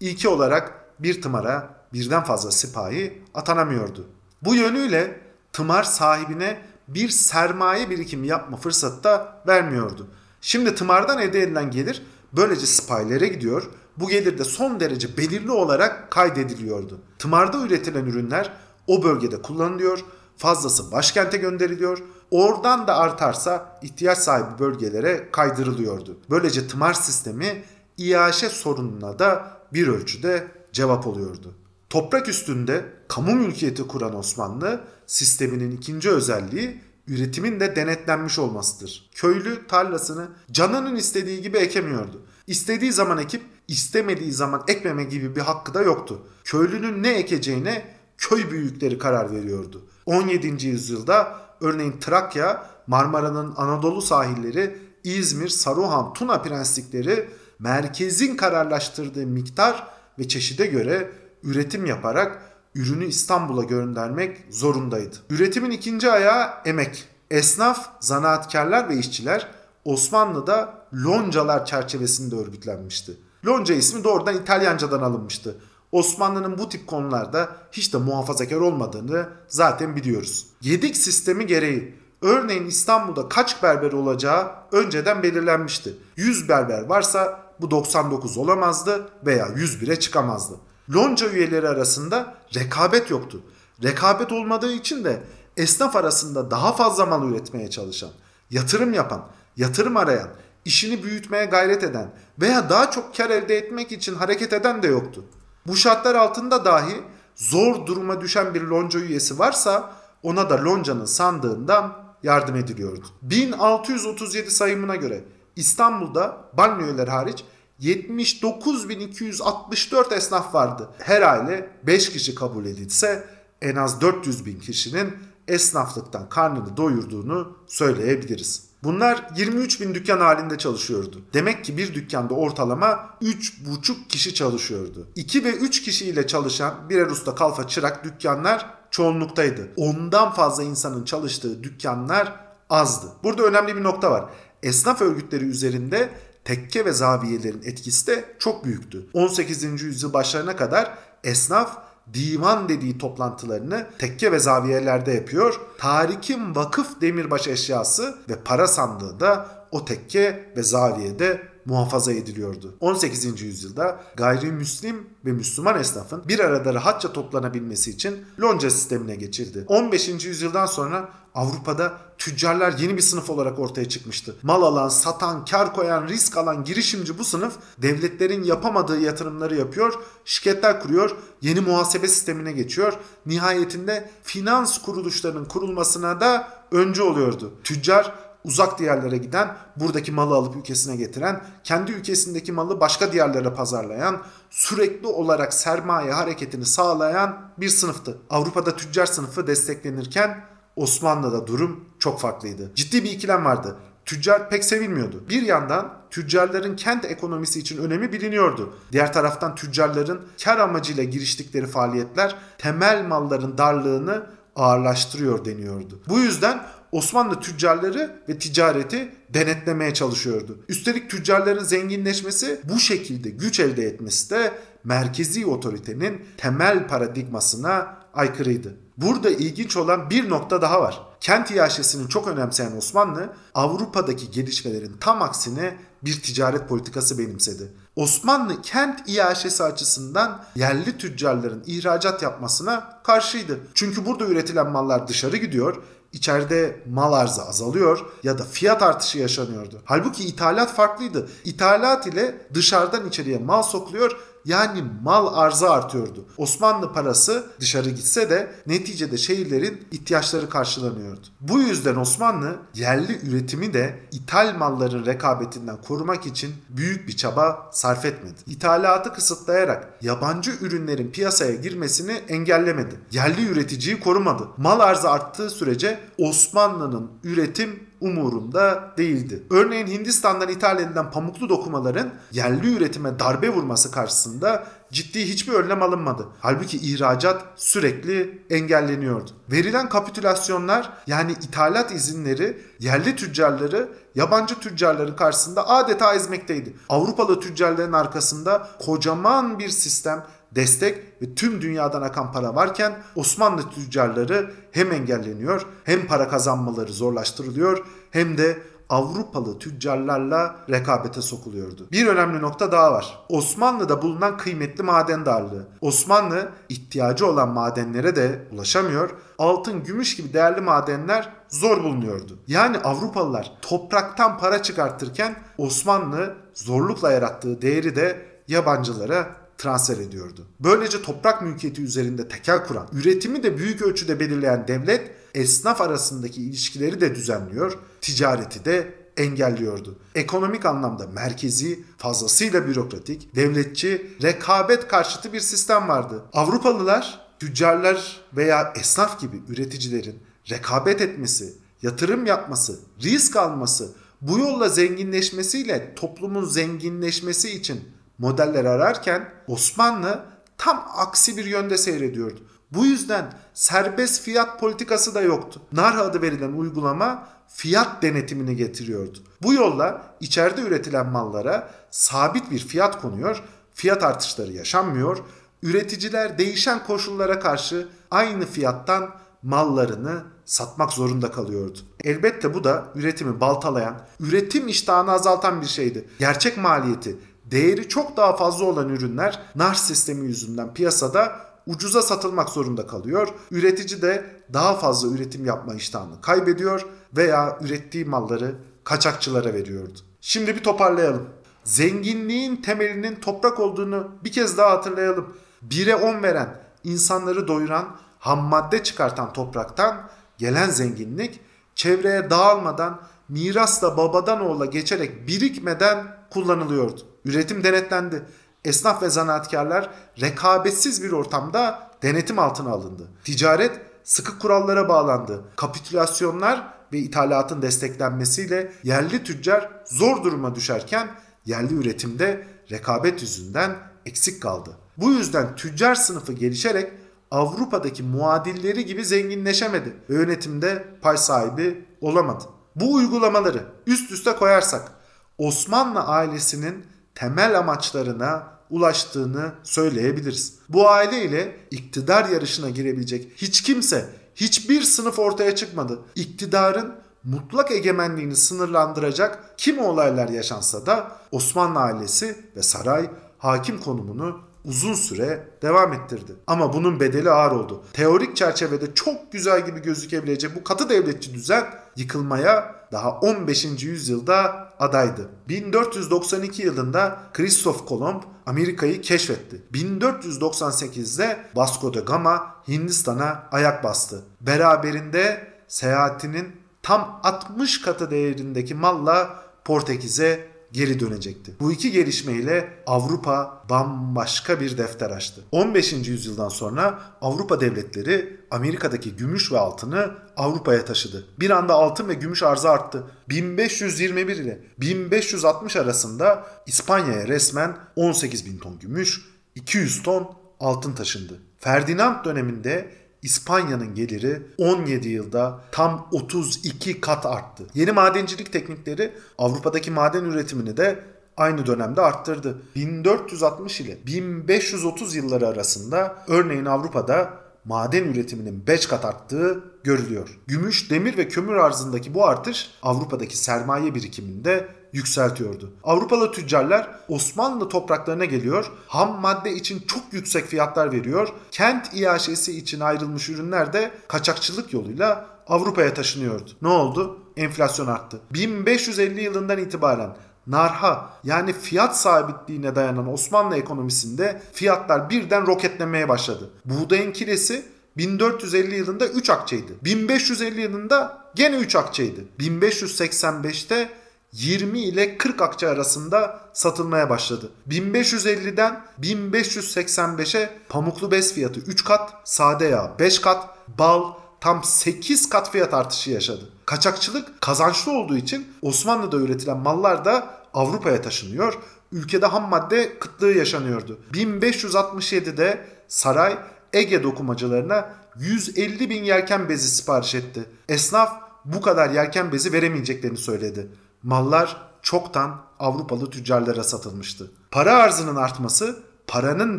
[0.00, 4.08] İlki olarak bir tımara birden fazla sipahi atanamıyordu.
[4.42, 5.20] Bu yönüyle
[5.52, 10.06] tımar sahibine bir sermaye birikimi yapma fırsatı da vermiyordu.
[10.40, 13.70] Şimdi tımardan elde edilen gelir böylece sipahilere gidiyor.
[13.96, 17.00] Bu gelir de son derece belirli olarak kaydediliyordu.
[17.18, 18.52] Tımarda üretilen ürünler
[18.86, 20.04] o bölgede kullanılıyor,
[20.36, 26.18] fazlası başkente gönderiliyor, oradan da artarsa ihtiyaç sahibi bölgelere kaydırılıyordu.
[26.30, 27.62] Böylece tımar sistemi
[27.96, 31.54] iaşe sorununa da bir ölçüde cevap oluyordu.
[31.90, 34.80] Toprak üstünde kamu mülkiyeti kuran Osmanlı
[35.10, 39.10] sisteminin ikinci özelliği üretimin de denetlenmiş olmasıdır.
[39.14, 42.22] Köylü tarlasını canının istediği gibi ekemiyordu.
[42.46, 46.26] İstediği zaman ekip istemediği zaman ekmeme gibi bir hakkı da yoktu.
[46.44, 49.86] Köylünün ne ekeceğine köy büyükleri karar veriyordu.
[50.06, 50.66] 17.
[50.66, 59.86] yüzyılda örneğin Trakya, Marmara'nın Anadolu sahilleri, İzmir, Saruhan, Tuna prenslikleri merkezin kararlaştırdığı miktar
[60.18, 61.10] ve çeşide göre
[61.42, 65.16] üretim yaparak ürünü İstanbul'a göndermek zorundaydı.
[65.30, 67.08] Üretimin ikinci ayağı emek.
[67.30, 69.48] Esnaf, zanaatkarlar ve işçiler
[69.84, 73.16] Osmanlı'da loncalar çerçevesinde örgütlenmişti.
[73.46, 75.56] Lonca ismi doğrudan İtalyancadan alınmıştı.
[75.92, 80.46] Osmanlı'nın bu tip konularda hiç de muhafazakar olmadığını zaten biliyoruz.
[80.62, 85.96] Yedik sistemi gereği örneğin İstanbul'da kaç berber olacağı önceden belirlenmişti.
[86.16, 90.54] 100 berber varsa bu 99 olamazdı veya 101'e çıkamazdı.
[90.94, 93.42] Lonca üyeleri arasında rekabet yoktu.
[93.82, 95.22] Rekabet olmadığı için de
[95.56, 98.10] esnaf arasında daha fazla mal üretmeye çalışan,
[98.50, 99.26] yatırım yapan,
[99.56, 100.28] yatırım arayan,
[100.64, 105.24] işini büyütmeye gayret eden veya daha çok kar elde etmek için hareket eden de yoktu.
[105.66, 107.02] Bu şartlar altında dahi
[107.36, 113.06] zor duruma düşen bir lonca üyesi varsa ona da loncanın sandığından yardım ediliyordu.
[113.22, 115.24] 1637 sayımına göre
[115.56, 117.44] İstanbul'da banliyöler hariç
[117.80, 120.88] 79.264 esnaf vardı.
[120.98, 123.24] Her aile 5 kişi kabul edilse
[123.62, 125.12] en az 400 bin kişinin
[125.48, 128.70] esnaflıktan karnını doyurduğunu söyleyebiliriz.
[128.82, 131.22] Bunlar 23 bin dükkan halinde çalışıyordu.
[131.34, 135.08] Demek ki bir dükkanda ortalama 3,5 kişi çalışıyordu.
[135.16, 139.68] 2 ve 3 kişiyle çalışan birer usta kalfa çırak dükkanlar çoğunluktaydı.
[139.76, 142.40] Ondan fazla insanın çalıştığı dükkanlar
[142.70, 143.06] azdı.
[143.24, 144.24] Burada önemli bir nokta var.
[144.62, 146.10] Esnaf örgütleri üzerinde
[146.44, 149.06] tekke ve zaviyelerin etkisi de çok büyüktü.
[149.12, 149.82] 18.
[149.82, 151.78] yüzyıl başlarına kadar esnaf
[152.14, 155.60] divan dediği toplantılarını tekke ve zaviyelerde yapıyor.
[155.78, 162.76] Tarikin vakıf demirbaş eşyası ve para sandığı da o tekke ve zaviyede muhafaza ediliyordu.
[162.80, 163.42] 18.
[163.42, 169.64] yüzyılda gayrimüslim ve Müslüman esnafın bir arada rahatça toplanabilmesi için lonca sistemine geçildi.
[169.68, 170.08] 15.
[170.08, 174.36] yüzyıldan sonra Avrupa'da tüccarlar yeni bir sınıf olarak ortaya çıkmıştı.
[174.42, 180.80] Mal alan, satan, kar koyan, risk alan girişimci bu sınıf devletlerin yapamadığı yatırımları yapıyor, şirketler
[180.80, 182.92] kuruyor, yeni muhasebe sistemine geçiyor.
[183.26, 187.52] Nihayetinde finans kuruluşlarının kurulmasına da öncü oluyordu.
[187.64, 188.14] Tüccar
[188.44, 195.06] uzak diyarlara giden, buradaki malı alıp ülkesine getiren, kendi ülkesindeki malı başka diyarlara pazarlayan, sürekli
[195.06, 198.18] olarak sermaye hareketini sağlayan bir sınıftı.
[198.30, 200.44] Avrupa'da tüccar sınıfı desteklenirken
[200.76, 202.72] Osmanlı'da durum çok farklıydı.
[202.74, 203.76] Ciddi bir ikilem vardı.
[204.04, 205.24] Tüccar pek sevilmiyordu.
[205.28, 208.74] Bir yandan tüccarların kent ekonomisi için önemi biliniyordu.
[208.92, 216.02] Diğer taraftan tüccarların kar amacıyla giriştikleri faaliyetler temel malların darlığını ağırlaştırıyor deniyordu.
[216.08, 220.58] Bu yüzden Osmanlı tüccarları ve ticareti denetlemeye çalışıyordu.
[220.68, 224.52] Üstelik tüccarların zenginleşmesi bu şekilde güç elde etmesi de
[224.84, 228.76] merkezi otoritenin temel paradigmasına aykırıydı.
[229.00, 231.02] Burada ilginç olan bir nokta daha var.
[231.20, 237.72] Kent iaşesini çok önemseyen Osmanlı Avrupa'daki gelişmelerin tam aksine bir ticaret politikası benimsedi.
[237.96, 243.60] Osmanlı kent iaşesi açısından yerli tüccarların ihracat yapmasına karşıydı.
[243.74, 245.82] Çünkü burada üretilen mallar dışarı gidiyor
[246.12, 249.82] içeride mal arzı azalıyor ya da fiyat artışı yaşanıyordu.
[249.84, 251.28] Halbuki ithalat farklıydı.
[251.44, 256.24] İthalat ile dışarıdan içeriye mal sokuluyor yani mal arzı artıyordu.
[256.36, 261.26] Osmanlı parası dışarı gitse de neticede şehirlerin ihtiyaçları karşılanıyordu.
[261.40, 268.04] Bu yüzden Osmanlı yerli üretimi de ithal malların rekabetinden korumak için büyük bir çaba sarf
[268.04, 268.40] etmedi.
[268.46, 273.00] İthalatı kısıtlayarak yabancı ürünlerin piyasaya girmesini engellemedi.
[273.12, 274.48] Yerli üreticiyi korumadı.
[274.56, 279.42] Mal arzı arttığı sürece Osmanlı'nın üretim umurunda değildi.
[279.50, 286.26] Örneğin Hindistan'dan ithal edilen pamuklu dokumaların yerli üretime darbe vurması karşısında ciddi hiçbir önlem alınmadı.
[286.40, 289.30] Halbuki ihracat sürekli engelleniyordu.
[289.50, 296.74] Verilen kapitülasyonlar yani ithalat izinleri yerli tüccarları yabancı tüccarların karşısında adeta ezmekteydi.
[296.88, 304.50] Avrupalı tüccarların arkasında kocaman bir sistem destek ve tüm dünyadan akan para varken Osmanlı tüccarları
[304.72, 308.58] hem engelleniyor hem para kazanmaları zorlaştırılıyor hem de
[308.90, 311.88] Avrupalı tüccarlarla rekabete sokuluyordu.
[311.92, 313.18] Bir önemli nokta daha var.
[313.28, 315.68] Osmanlı'da bulunan kıymetli maden darlığı.
[315.80, 319.10] Osmanlı ihtiyacı olan madenlere de ulaşamıyor.
[319.38, 322.38] Altın, gümüş gibi değerli madenler zor bulunuyordu.
[322.46, 329.26] Yani Avrupalılar topraktan para çıkartırken Osmanlı zorlukla yarattığı değeri de yabancılara
[329.60, 330.46] transfer ediyordu.
[330.60, 337.00] Böylece toprak mülkiyeti üzerinde tekel kuran, üretimi de büyük ölçüde belirleyen devlet esnaf arasındaki ilişkileri
[337.00, 339.98] de düzenliyor, ticareti de engelliyordu.
[340.14, 346.24] Ekonomik anlamda merkezi, fazlasıyla bürokratik, devletçi, rekabet karşıtı bir sistem vardı.
[346.32, 350.18] Avrupalılar, tüccarlar veya esnaf gibi üreticilerin
[350.50, 357.80] rekabet etmesi, yatırım yapması, risk alması, bu yolla zenginleşmesiyle toplumun zenginleşmesi için
[358.20, 360.24] modeller ararken Osmanlı
[360.58, 362.40] tam aksi bir yönde seyrediyordu.
[362.72, 365.62] Bu yüzden serbest fiyat politikası da yoktu.
[365.72, 369.18] Narha adı verilen uygulama fiyat denetimini getiriyordu.
[369.42, 373.42] Bu yolla içeride üretilen mallara sabit bir fiyat konuyor,
[373.74, 375.18] fiyat artışları yaşanmıyor,
[375.62, 379.10] üreticiler değişen koşullara karşı aynı fiyattan
[379.42, 381.78] mallarını satmak zorunda kalıyordu.
[382.04, 386.08] Elbette bu da üretimi baltalayan, üretim iştahını azaltan bir şeydi.
[386.18, 387.18] Gerçek maliyeti,
[387.50, 391.32] değeri çok daha fazla olan ürünler nar sistemi yüzünden piyasada
[391.66, 393.28] ucuza satılmak zorunda kalıyor.
[393.50, 396.86] Üretici de daha fazla üretim yapma iştahını kaybediyor
[397.16, 399.98] veya ürettiği malları kaçakçılara veriyordu.
[400.20, 401.28] Şimdi bir toparlayalım.
[401.64, 405.36] Zenginliğin temelinin toprak olduğunu bir kez daha hatırlayalım.
[405.68, 411.40] 1'e 10 veren, insanları doyuran, ham madde çıkartan topraktan gelen zenginlik
[411.74, 417.09] çevreye dağılmadan mirasla babadan oğula geçerek birikmeden kullanılıyordu.
[417.24, 418.22] Üretim denetlendi.
[418.64, 423.08] Esnaf ve zanaatkarlar rekabetsiz bir ortamda denetim altına alındı.
[423.24, 425.44] Ticaret sıkı kurallara bağlandı.
[425.56, 431.08] Kapitülasyonlar ve ithalatın desteklenmesiyle yerli tüccar zor duruma düşerken
[431.46, 434.70] yerli üretimde rekabet yüzünden eksik kaldı.
[434.96, 436.92] Bu yüzden tüccar sınıfı gelişerek
[437.30, 442.44] Avrupa'daki muadilleri gibi zenginleşemedi ve yönetimde pay sahibi olamadı.
[442.76, 444.92] Bu uygulamaları üst üste koyarsak
[445.38, 450.54] Osmanlı ailesinin temel amaçlarına ulaştığını söyleyebiliriz.
[450.68, 455.98] Bu aile ile iktidar yarışına girebilecek hiç kimse, hiçbir sınıf ortaya çıkmadı.
[456.14, 456.94] İktidarın
[457.24, 465.48] mutlak egemenliğini sınırlandıracak kim olaylar yaşansa da Osmanlı ailesi ve saray hakim konumunu uzun süre
[465.62, 466.32] devam ettirdi.
[466.46, 467.82] Ama bunun bedeli ağır oldu.
[467.92, 471.64] Teorik çerçevede çok güzel gibi gözükebilecek bu katı devletçi düzen
[471.96, 473.64] yıkılmaya daha 15.
[473.82, 475.28] yüzyılda adaydı.
[475.48, 479.62] 1492 yılında Christoph Kolomb Amerika'yı keşfetti.
[479.72, 484.22] 1498'de Vasco da Gama Hindistan'a ayak bastı.
[484.40, 491.52] Beraberinde seyahatinin tam 60 katı değerindeki malla Portekiz'e geri dönecekti.
[491.60, 495.40] Bu iki gelişmeyle Avrupa bambaşka bir defter açtı.
[495.52, 495.92] 15.
[495.92, 501.26] yüzyıldan sonra Avrupa devletleri Amerika'daki gümüş ve altını Avrupa'ya taşıdı.
[501.40, 503.04] Bir anda altın ve gümüş arzı arttı.
[503.28, 509.20] 1521 ile 1560 arasında İspanya'ya resmen 18 bin ton gümüş,
[509.54, 511.40] 200 ton altın taşındı.
[511.58, 512.90] Ferdinand döneminde
[513.22, 517.66] İspanya'nın geliri 17 yılda tam 32 kat arttı.
[517.74, 521.04] Yeni madencilik teknikleri Avrupa'daki maden üretimini de
[521.36, 522.62] aynı dönemde arttırdı.
[522.76, 527.30] 1460 ile 1530 yılları arasında örneğin Avrupa'da
[527.64, 530.38] maden üretiminin 5 kat arttığı görülüyor.
[530.46, 535.72] Gümüş, demir ve kömür arzındaki bu artış Avrupa'daki sermaye birikiminde yükseltiyordu.
[535.84, 542.80] Avrupalı tüccarlar Osmanlı topraklarına geliyor, ham madde için çok yüksek fiyatlar veriyor, kent iaşesi için
[542.80, 546.50] ayrılmış ürünler de kaçakçılık yoluyla Avrupa'ya taşınıyordu.
[546.62, 547.18] Ne oldu?
[547.36, 548.20] Enflasyon arttı.
[548.30, 550.10] 1550 yılından itibaren
[550.46, 556.50] narha yani fiyat sabitliğine dayanan Osmanlı ekonomisinde fiyatlar birden roketlemeye başladı.
[556.64, 557.64] Buğdayın kilesi
[557.96, 559.72] 1450 yılında 3 akçeydi.
[559.84, 562.24] 1550 yılında gene 3 akçeydi.
[562.38, 563.88] 1585'te
[564.32, 567.50] 20 ile 40 akçe arasında satılmaya başladı.
[567.68, 575.50] 1550'den 1585'e pamuklu bez fiyatı 3 kat, sade yağ 5 kat, bal tam 8 kat
[575.52, 576.48] fiyat artışı yaşadı.
[576.66, 581.58] Kaçakçılık kazançlı olduğu için Osmanlı'da üretilen mallar da Avrupa'ya taşınıyor.
[581.92, 584.00] Ülkede ham madde kıtlığı yaşanıyordu.
[584.12, 586.38] 1567'de saray
[586.72, 590.44] Ege dokumacılarına 150 bin yelken bezi sipariş etti.
[590.68, 591.12] Esnaf
[591.44, 593.68] bu kadar yelken bezi veremeyeceklerini söyledi.
[594.02, 597.30] Mallar çoktan Avrupalı tüccarlara satılmıştı.
[597.50, 599.58] Para arzının artması paranın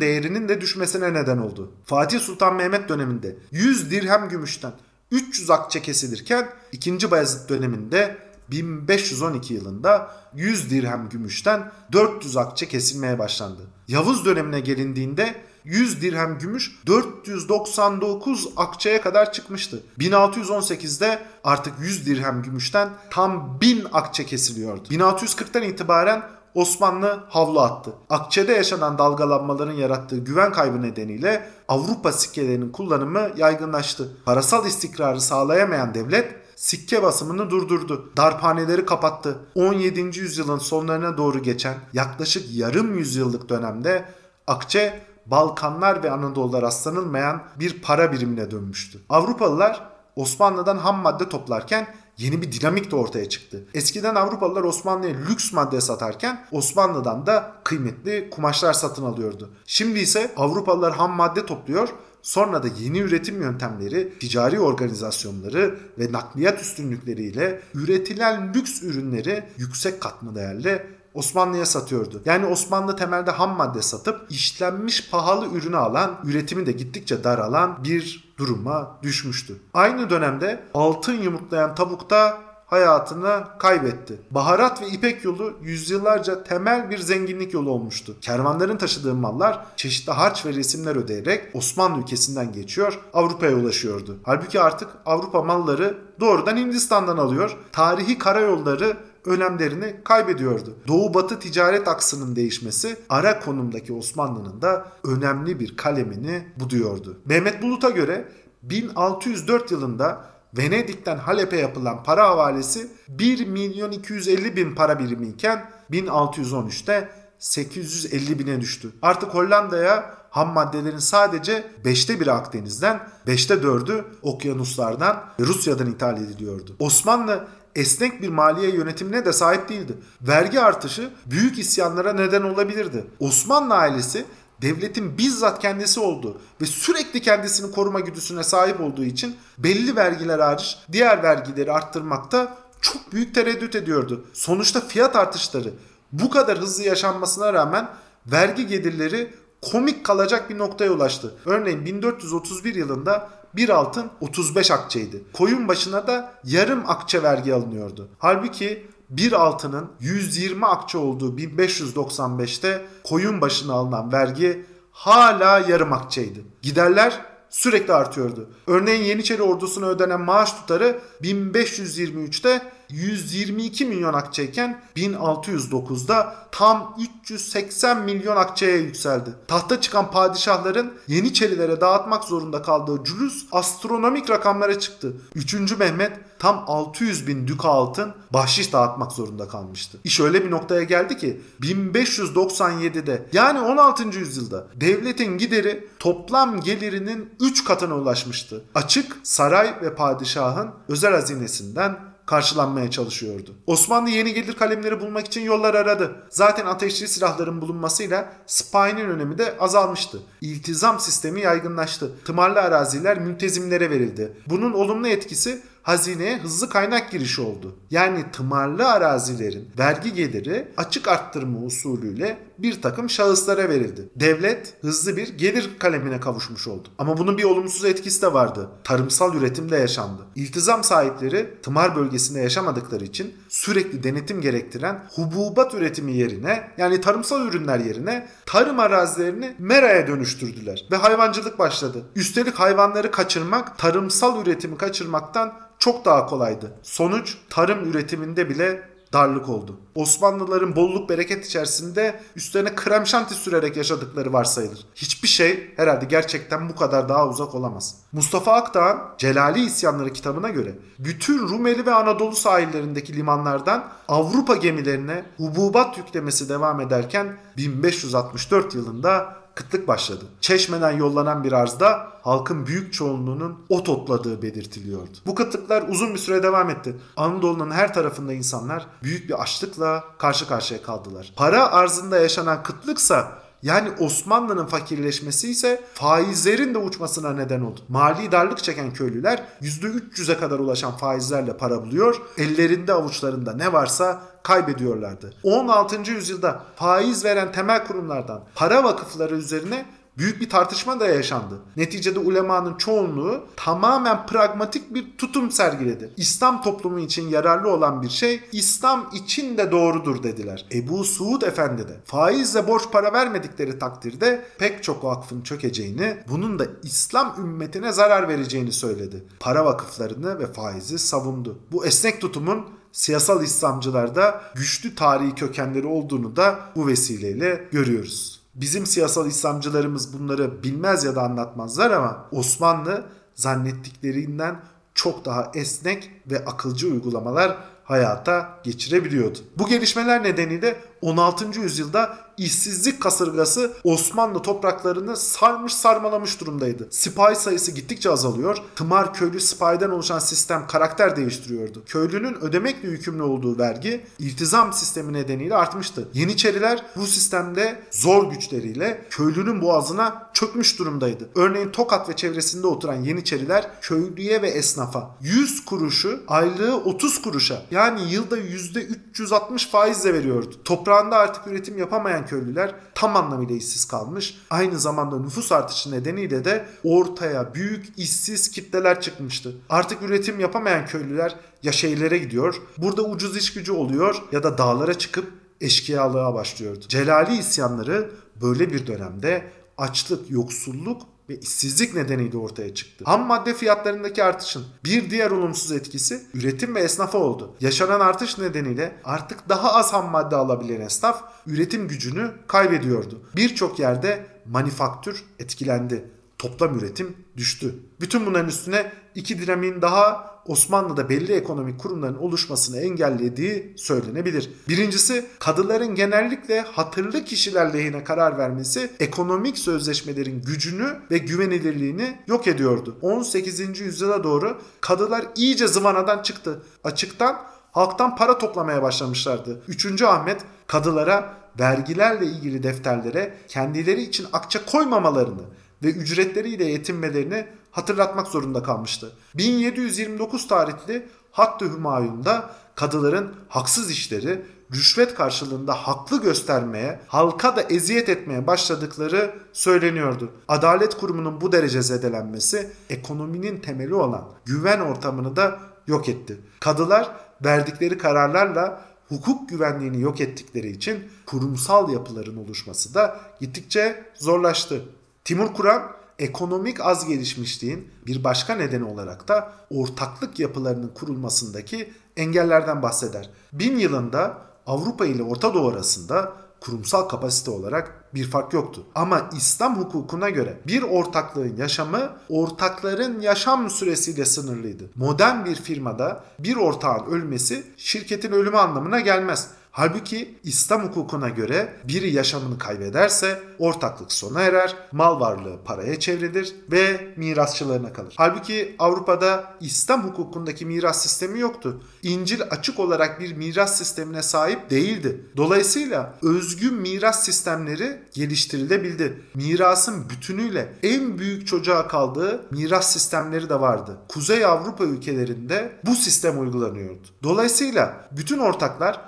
[0.00, 1.72] değerinin de düşmesine neden oldu.
[1.84, 4.72] Fatih Sultan Mehmet döneminde 100 dirhem gümüşten
[5.10, 7.10] 300 akçe kesilirken 2.
[7.10, 8.18] Bayezid döneminde
[8.50, 13.62] 1512 yılında 100 dirhem gümüşten 400 akçe kesilmeye başlandı.
[13.88, 19.82] Yavuz dönemine gelindiğinde 100 dirhem gümüş 499 akçeye kadar çıkmıştı.
[19.98, 24.88] 1618'de artık 100 dirhem gümüşten tam 1000 akçe kesiliyordu.
[24.90, 26.22] 1640'tan itibaren
[26.54, 27.92] Osmanlı havlu attı.
[28.10, 34.16] Akçe'de yaşanan dalgalanmaların yarattığı güven kaybı nedeniyle Avrupa sikkelerinin kullanımı yaygınlaştı.
[34.24, 38.12] Parasal istikrarı sağlayamayan devlet sikke basımını durdurdu.
[38.16, 39.38] Darphaneleri kapattı.
[39.54, 40.00] 17.
[40.00, 44.04] yüzyılın sonlarına doğru geçen yaklaşık yarım yüzyıllık dönemde
[44.46, 49.00] akçe Balkanlar ve Anadolu'da rastlanılmayan bir para birimine dönmüştü.
[49.08, 51.86] Avrupalılar Osmanlı'dan ham madde toplarken
[52.18, 53.66] yeni bir dinamik de ortaya çıktı.
[53.74, 59.50] Eskiden Avrupalılar Osmanlı'ya lüks madde satarken Osmanlı'dan da kıymetli kumaşlar satın alıyordu.
[59.66, 61.88] Şimdi ise Avrupalılar ham madde topluyor
[62.22, 70.34] Sonra da yeni üretim yöntemleri, ticari organizasyonları ve nakliyat üstünlükleriyle üretilen lüks ürünleri yüksek katma
[70.34, 72.22] değerle Osmanlı'ya satıyordu.
[72.24, 78.34] Yani Osmanlı temelde ham madde satıp işlenmiş pahalı ürünü alan, üretimi de gittikçe daralan bir
[78.38, 79.56] duruma düşmüştü.
[79.74, 82.38] Aynı dönemde altın yumurtlayan tavukta
[82.72, 84.20] hayatını kaybetti.
[84.30, 88.16] Baharat ve İpek yolu yüzyıllarca temel bir zenginlik yolu olmuştu.
[88.20, 94.16] Kervanların taşıdığı mallar çeşitli harç ve resimler ödeyerek Osmanlı ülkesinden geçiyor, Avrupa'ya ulaşıyordu.
[94.22, 97.56] Halbuki artık Avrupa malları doğrudan Hindistan'dan alıyor.
[97.72, 100.76] Tarihi karayolları önemlerini kaybediyordu.
[100.88, 107.20] Doğu-batı ticaret aksının değişmesi ara konumdaki Osmanlı'nın da önemli bir kalemini buduyordu.
[107.24, 108.28] Mehmet Bulut'a göre
[108.62, 110.24] 1604 yılında
[110.58, 117.08] Venedik'ten Halep'e yapılan para havalesi 1 milyon 250 bin para birimi iken 1613'te
[117.38, 118.92] 850 bine düştü.
[119.02, 126.76] Artık Hollanda'ya ham maddelerin sadece 5'te 1'i Akdeniz'den, 5'te 4'ü okyanuslardan Rusya'dan ithal ediliyordu.
[126.78, 129.92] Osmanlı esnek bir maliye yönetimine de sahip değildi.
[130.22, 133.04] Vergi artışı büyük isyanlara neden olabilirdi.
[133.20, 134.24] Osmanlı ailesi
[134.62, 140.78] devletin bizzat kendisi oldu ve sürekli kendisini koruma güdüsüne sahip olduğu için belli vergiler hariç
[140.92, 144.24] diğer vergileri arttırmakta çok büyük tereddüt ediyordu.
[144.32, 145.72] Sonuçta fiyat artışları
[146.12, 147.88] bu kadar hızlı yaşanmasına rağmen
[148.26, 151.34] vergi gelirleri komik kalacak bir noktaya ulaştı.
[151.46, 155.24] Örneğin 1431 yılında bir altın 35 akçeydi.
[155.32, 158.08] Koyun başına da yarım akçe vergi alınıyordu.
[158.18, 166.44] Halbuki bir altının 120 akçe olduğu 1595'te koyun başına alınan vergi hala yarım akçeydi.
[166.62, 168.50] Giderler sürekli artıyordu.
[168.66, 178.78] Örneğin Yeniçeri ordusuna ödenen maaş tutarı 1523'te 122 milyon akçeyken 1609'da tam 380 milyon akçeye
[178.78, 179.30] yükseldi.
[179.48, 185.16] Tahta çıkan padişahların Yeniçerilere dağıtmak zorunda kaldığı cülüs astronomik rakamlara çıktı.
[185.34, 185.78] 3.
[185.78, 189.98] Mehmet tam 600 bin düka altın bahşiş dağıtmak zorunda kalmıştı.
[190.04, 194.18] İş öyle bir noktaya geldi ki 1597'de yani 16.
[194.18, 198.64] yüzyılda devletin gideri toplam gelirinin 3 katına ulaşmıştı.
[198.74, 203.54] Açık saray ve padişahın özel hazinesinden karşılanmaya çalışıyordu.
[203.66, 206.16] Osmanlı yeni gelir kalemleri bulmak için yollar aradı.
[206.30, 210.18] Zaten ateşli silahların bulunmasıyla spy'nin önemi de azalmıştı.
[210.40, 212.12] İltizam sistemi yaygınlaştı.
[212.24, 214.36] Tımarlı araziler mültezimlere verildi.
[214.46, 217.76] Bunun olumlu etkisi hazineye hızlı kaynak girişi oldu.
[217.90, 224.08] Yani tımarlı arazilerin vergi geliri açık arttırma usulüyle bir takım şahıslara verildi.
[224.16, 226.88] Devlet hızlı bir gelir kalemine kavuşmuş oldu.
[226.98, 228.68] Ama bunun bir olumsuz etkisi de vardı.
[228.84, 230.22] Tarımsal üretimde yaşandı.
[230.34, 237.78] İltizam sahipleri tımar bölgesinde yaşamadıkları için sürekli denetim gerektiren hububat üretimi yerine yani tarımsal ürünler
[237.78, 242.04] yerine tarım arazilerini meraya dönüştürdüler ve hayvancılık başladı.
[242.16, 246.72] Üstelik hayvanları kaçırmak tarımsal üretimi kaçırmaktan çok daha kolaydı.
[246.82, 249.76] Sonuç tarım üretiminde bile darlık oldu.
[249.94, 254.86] Osmanlıların bolluk bereket içerisinde üstlerine krem şanti sürerek yaşadıkları varsayılır.
[254.94, 257.94] Hiçbir şey herhalde gerçekten bu kadar daha uzak olamaz.
[258.12, 265.98] Mustafa Akdağ'ın Celali İsyanları kitabına göre bütün Rumeli ve Anadolu sahillerindeki limanlardan Avrupa gemilerine hububat
[265.98, 270.24] yüklemesi devam ederken 1564 yılında kıtlık başladı.
[270.40, 275.18] Çeşmeden yollanan bir arzda halkın büyük çoğunluğunun ot otladığı belirtiliyordu.
[275.26, 276.96] Bu kıtlıklar uzun bir süre devam etti.
[277.16, 281.32] Anadolu'nun her tarafında insanlar büyük bir açlıkla karşı karşıya kaldılar.
[281.36, 287.80] Para arzında yaşanan kıtlıksa yani Osmanlı'nın fakirleşmesi ise faizlerin de uçmasına neden oldu.
[287.88, 292.22] Mali darlık çeken köylüler %300'e kadar ulaşan faizlerle para buluyor.
[292.38, 295.34] Ellerinde avuçlarında ne varsa kaybediyorlardı.
[295.42, 296.10] 16.
[296.10, 299.86] yüzyılda faiz veren temel kurumlardan para vakıfları üzerine
[300.18, 301.60] büyük bir tartışma da yaşandı.
[301.76, 306.10] Neticede ulemanın çoğunluğu tamamen pragmatik bir tutum sergiledi.
[306.16, 310.66] İslam toplumu için yararlı olan bir şey İslam için de doğrudur dediler.
[310.72, 316.66] Ebu Suud Efendi de faizle borç para vermedikleri takdirde pek çok vakfın çökeceğini, bunun da
[316.82, 319.24] İslam ümmetine zarar vereceğini söyledi.
[319.40, 321.58] Para vakıflarını ve faizi savundu.
[321.72, 328.31] Bu esnek tutumun siyasal İslamcılarda güçlü tarihi kökenleri olduğunu da bu vesileyle görüyoruz.
[328.54, 334.60] Bizim siyasal İslamcılarımız bunları bilmez ya da anlatmazlar ama Osmanlı zannettiklerinden
[334.94, 339.38] çok daha esnek ve akılcı uygulamalar hayata geçirebiliyordu.
[339.58, 341.60] Bu gelişmeler nedeniyle 16.
[341.60, 346.88] yüzyılda işsizlik kasırgası Osmanlı topraklarını sarmış sarmalamış durumdaydı.
[346.90, 348.58] Sipahi sayısı gittikçe azalıyor.
[348.76, 351.82] Tımar köylü sipahiden oluşan sistem karakter değiştiriyordu.
[351.86, 356.08] Köylünün ödemekle yükümlü olduğu vergi iltizam sistemi nedeniyle artmıştı.
[356.14, 361.28] Yeniçeriler bu sistemde zor güçleriyle köylünün boğazına çökmüş durumdaydı.
[361.34, 368.12] Örneğin Tokat ve çevresinde oturan Yeniçeriler köylüye ve esnafa 100 kuruşu aylığı 30 kuruşa yani
[368.12, 370.54] yılda %360 faizle veriyordu.
[370.64, 374.38] Toprağında artık üretim yapamayan köylüler tam anlamıyla işsiz kalmış.
[374.50, 379.56] Aynı zamanda nüfus artışı nedeniyle de ortaya büyük işsiz kitleler çıkmıştı.
[379.68, 384.94] Artık üretim yapamayan köylüler ya şehirlere gidiyor, burada ucuz iş gücü oluyor ya da dağlara
[384.94, 386.84] çıkıp eşkıyalığa başlıyordu.
[386.88, 388.10] Celali isyanları
[388.42, 391.02] böyle bir dönemde açlık, yoksulluk
[391.32, 393.04] ve işsizlik nedeniyle ortaya çıktı.
[393.04, 397.54] Ham madde fiyatlarındaki artışın bir diğer olumsuz etkisi üretim ve esnafa oldu.
[397.60, 403.22] Yaşanan artış nedeniyle artık daha az ham madde alabilen esnaf üretim gücünü kaybediyordu.
[403.36, 406.04] Birçok yerde manifaktür etkilendi.
[406.38, 407.74] Toplam üretim düştü.
[408.00, 414.50] Bütün bunların üstüne iki dinamiğin daha Osmanlı'da belli ekonomik kurumların oluşmasını engellediği söylenebilir.
[414.68, 422.98] Birincisi kadıların genellikle hatırlı kişiler lehine karar vermesi ekonomik sözleşmelerin gücünü ve güvenilirliğini yok ediyordu.
[423.02, 423.80] 18.
[423.80, 426.62] yüzyıla doğru kadılar iyice zıvanadan çıktı.
[426.84, 427.36] Açıktan
[427.72, 429.62] halktan para toplamaya başlamışlardı.
[429.68, 430.02] 3.
[430.02, 435.42] Ahmet kadılara vergilerle ilgili defterlere kendileri için akça koymamalarını
[435.82, 439.12] ve ücretleriyle yetinmelerini hatırlatmak zorunda kalmıştı.
[439.34, 444.42] 1729 tarihli Hattı Hümayun'da kadıların haksız işleri
[444.74, 450.32] rüşvet karşılığında haklı göstermeye, halka da eziyet etmeye başladıkları söyleniyordu.
[450.48, 456.40] Adalet kurumunun bu derece zedelenmesi ekonominin temeli olan güven ortamını da yok etti.
[456.60, 457.10] Kadılar
[457.44, 464.82] verdikleri kararlarla hukuk güvenliğini yok ettikleri için kurumsal yapıların oluşması da gittikçe zorlaştı.
[465.24, 465.82] Timur Kur'an
[466.18, 473.30] ekonomik az gelişmişliğin bir başka nedeni olarak da ortaklık yapılarının kurulmasındaki engellerden bahseder.
[473.52, 478.84] Bin yılında Avrupa ile Orta Doğu arasında kurumsal kapasite olarak bir fark yoktu.
[478.94, 484.84] Ama İslam hukukuna göre bir ortaklığın yaşamı ortakların yaşam süresiyle sınırlıydı.
[484.96, 489.48] Modern bir firmada bir ortağın ölmesi şirketin ölümü anlamına gelmez.
[489.74, 497.14] Halbuki İslam hukukuna göre biri yaşamını kaybederse ortaklık sona erer, mal varlığı paraya çevrilir ve
[497.16, 498.14] mirasçılarına kalır.
[498.16, 501.82] Halbuki Avrupa'da İslam hukukundaki miras sistemi yoktu.
[502.02, 505.26] İncil açık olarak bir miras sistemine sahip değildi.
[505.36, 509.22] Dolayısıyla özgün miras sistemleri geliştirilebildi.
[509.34, 513.98] Mirasın bütünüyle en büyük çocuğa kaldığı miras sistemleri de vardı.
[514.08, 517.08] Kuzey Avrupa ülkelerinde bu sistem uygulanıyordu.
[517.22, 519.00] Dolayısıyla bütün ortaklar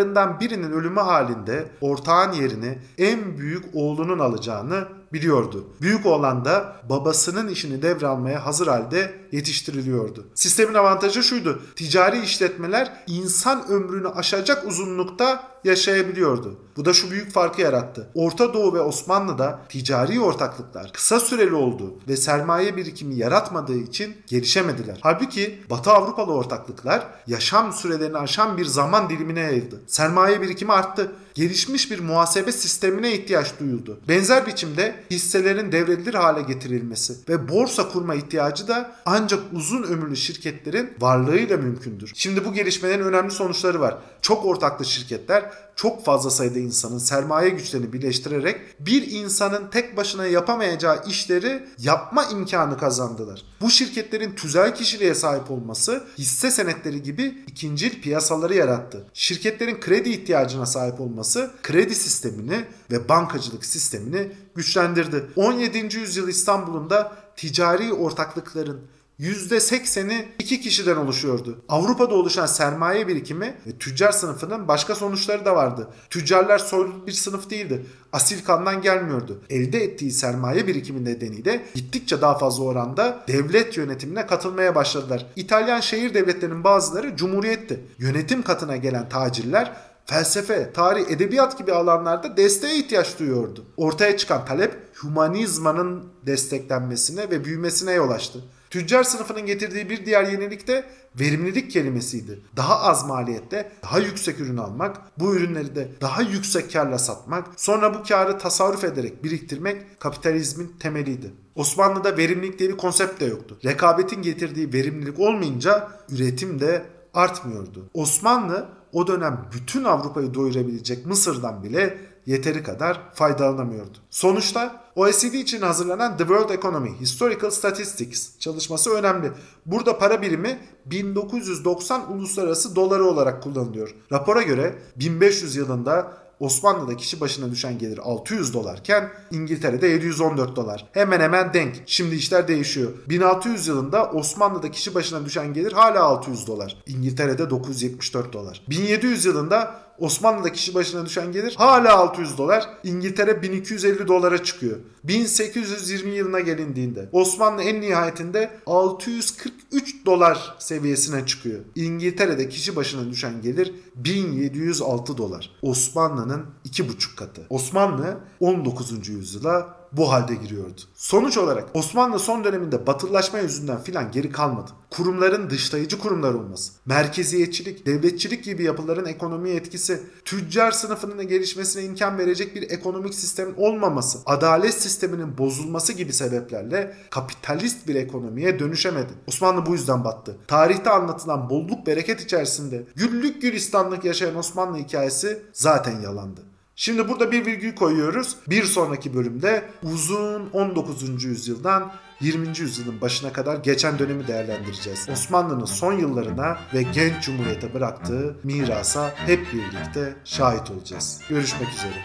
[0.00, 5.64] aralarından birinin ölümü halinde ortağın yerini en büyük oğlunun alacağını biliyordu.
[5.80, 10.26] Büyük oğlan da babasının işini devralmaya hazır halde yetiştiriliyordu.
[10.34, 11.62] Sistemin avantajı şuydu.
[11.76, 16.58] Ticari işletmeler insan ömrünü aşacak uzunlukta yaşayabiliyordu.
[16.76, 18.10] Bu da şu büyük farkı yarattı.
[18.14, 24.98] Orta Doğu ve Osmanlı'da ticari ortaklıklar kısa süreli oldu ve sermaye birikimi yaratmadığı için gelişemediler.
[25.02, 29.80] Halbuki Batı Avrupalı ortaklıklar yaşam sürelerini aşan bir zaman dilimine yayıldı.
[29.86, 31.12] Sermaye birikimi arttı.
[31.34, 34.00] Gelişmiş bir muhasebe sistemine ihtiyaç duyuldu.
[34.08, 40.90] Benzer biçimde hisselerin devredilir hale getirilmesi ve borsa kurma ihtiyacı da ancak uzun ömürlü şirketlerin
[41.00, 42.12] varlığıyla mümkündür.
[42.14, 43.98] Şimdi bu gelişmelerin önemli sonuçları var.
[44.22, 45.50] Çok ortaklı şirketler
[45.80, 52.78] çok fazla sayıda insanın sermaye güçlerini birleştirerek bir insanın tek başına yapamayacağı işleri yapma imkanı
[52.78, 53.42] kazandılar.
[53.60, 59.06] Bu şirketlerin tüzel kişiliğe sahip olması hisse senetleri gibi ikincil piyasaları yarattı.
[59.14, 61.19] Şirketlerin kredi ihtiyacına sahip olması
[61.62, 65.26] kredi sistemini ve bankacılık sistemini güçlendirdi.
[65.36, 65.96] 17.
[65.96, 68.80] yüzyıl İstanbul'unda ticari ortaklıkların
[69.20, 71.64] %80'i iki kişiden oluşuyordu.
[71.68, 75.88] Avrupa'da oluşan sermaye birikimi ve tüccar sınıfının başka sonuçları da vardı.
[76.10, 77.86] Tüccarlar soylu bir sınıf değildi.
[78.12, 79.40] Asil kandan gelmiyordu.
[79.50, 85.26] Elde ettiği sermaye birikimi nedeniyle gittikçe daha fazla oranda devlet yönetimine katılmaya başladılar.
[85.36, 87.80] İtalyan şehir devletlerinin bazıları cumhuriyetti.
[87.98, 93.64] Yönetim katına gelen tacirler felsefe, tarih, edebiyat gibi alanlarda desteğe ihtiyaç duyuyordu.
[93.76, 98.44] Ortaya çıkan talep humanizmanın desteklenmesine ve büyümesine yol açtı.
[98.70, 100.84] Tüccar sınıfının getirdiği bir diğer yenilik de
[101.20, 102.40] verimlilik kelimesiydi.
[102.56, 107.94] Daha az maliyette daha yüksek ürün almak, bu ürünleri de daha yüksek karla satmak, sonra
[107.94, 111.30] bu karı tasarruf ederek biriktirmek kapitalizmin temeliydi.
[111.54, 113.58] Osmanlı'da verimlilik diye bir konsept de yoktu.
[113.64, 116.82] Rekabetin getirdiği verimlilik olmayınca üretim de
[117.14, 117.90] artmıyordu.
[117.94, 123.98] Osmanlı o dönem bütün Avrupa'yı doyurabilecek Mısır'dan bile yeteri kadar faydalanamıyordu.
[124.10, 129.32] Sonuçta OECD için hazırlanan The World Economy Historical Statistics çalışması önemli.
[129.66, 133.94] Burada para birimi 1990 uluslararası doları olarak kullanılıyor.
[134.12, 140.86] Rapora göre 1500 yılında Osmanlı'da kişi başına düşen gelir 600 dolarken İngiltere'de 714 dolar.
[140.92, 141.82] Hemen hemen denk.
[141.86, 142.90] Şimdi işler değişiyor.
[143.08, 146.76] 1600 yılında Osmanlı'da kişi başına düşen gelir hala 600 dolar.
[146.86, 148.62] İngiltere'de 974 dolar.
[148.70, 152.68] 1700 yılında Osmanlı'da kişi başına düşen gelir hala 600 dolar.
[152.84, 154.76] İngiltere 1250 dolara çıkıyor.
[155.04, 161.60] 1820 yılına gelindiğinde Osmanlı en nihayetinde 643 dolar seviyesine çıkıyor.
[161.74, 165.50] İngiltere'de kişi başına düşen gelir 1706 dolar.
[165.62, 167.46] Osmanlı'nın 2,5 katı.
[167.50, 169.08] Osmanlı 19.
[169.08, 170.80] yüzyıla bu halde giriyordu.
[170.94, 174.70] Sonuç olarak Osmanlı son döneminde batılılaşma yüzünden filan geri kalmadı.
[174.90, 182.54] Kurumların dışlayıcı kurumlar olması, merkeziyetçilik, devletçilik gibi yapıların ekonomiye etkisi, tüccar sınıfının gelişmesine imkan verecek
[182.54, 189.12] bir ekonomik sistemin olmaması, adalet sisteminin bozulması gibi sebeplerle kapitalist bir ekonomiye dönüşemedi.
[189.26, 190.36] Osmanlı bu yüzden battı.
[190.48, 196.40] Tarihte anlatılan bolluk bereket içerisinde güllük gülistanlık yaşayan Osmanlı hikayesi zaten yalandı.
[196.80, 198.36] Şimdi burada bir virgül koyuyoruz.
[198.46, 201.24] Bir sonraki bölümde uzun 19.
[201.24, 202.48] yüzyıldan 20.
[202.58, 205.08] yüzyılın başına kadar geçen dönemi değerlendireceğiz.
[205.12, 211.20] Osmanlı'nın son yıllarına ve genç cumhuriyete bıraktığı mirasa hep birlikte şahit olacağız.
[211.28, 212.04] Görüşmek üzere.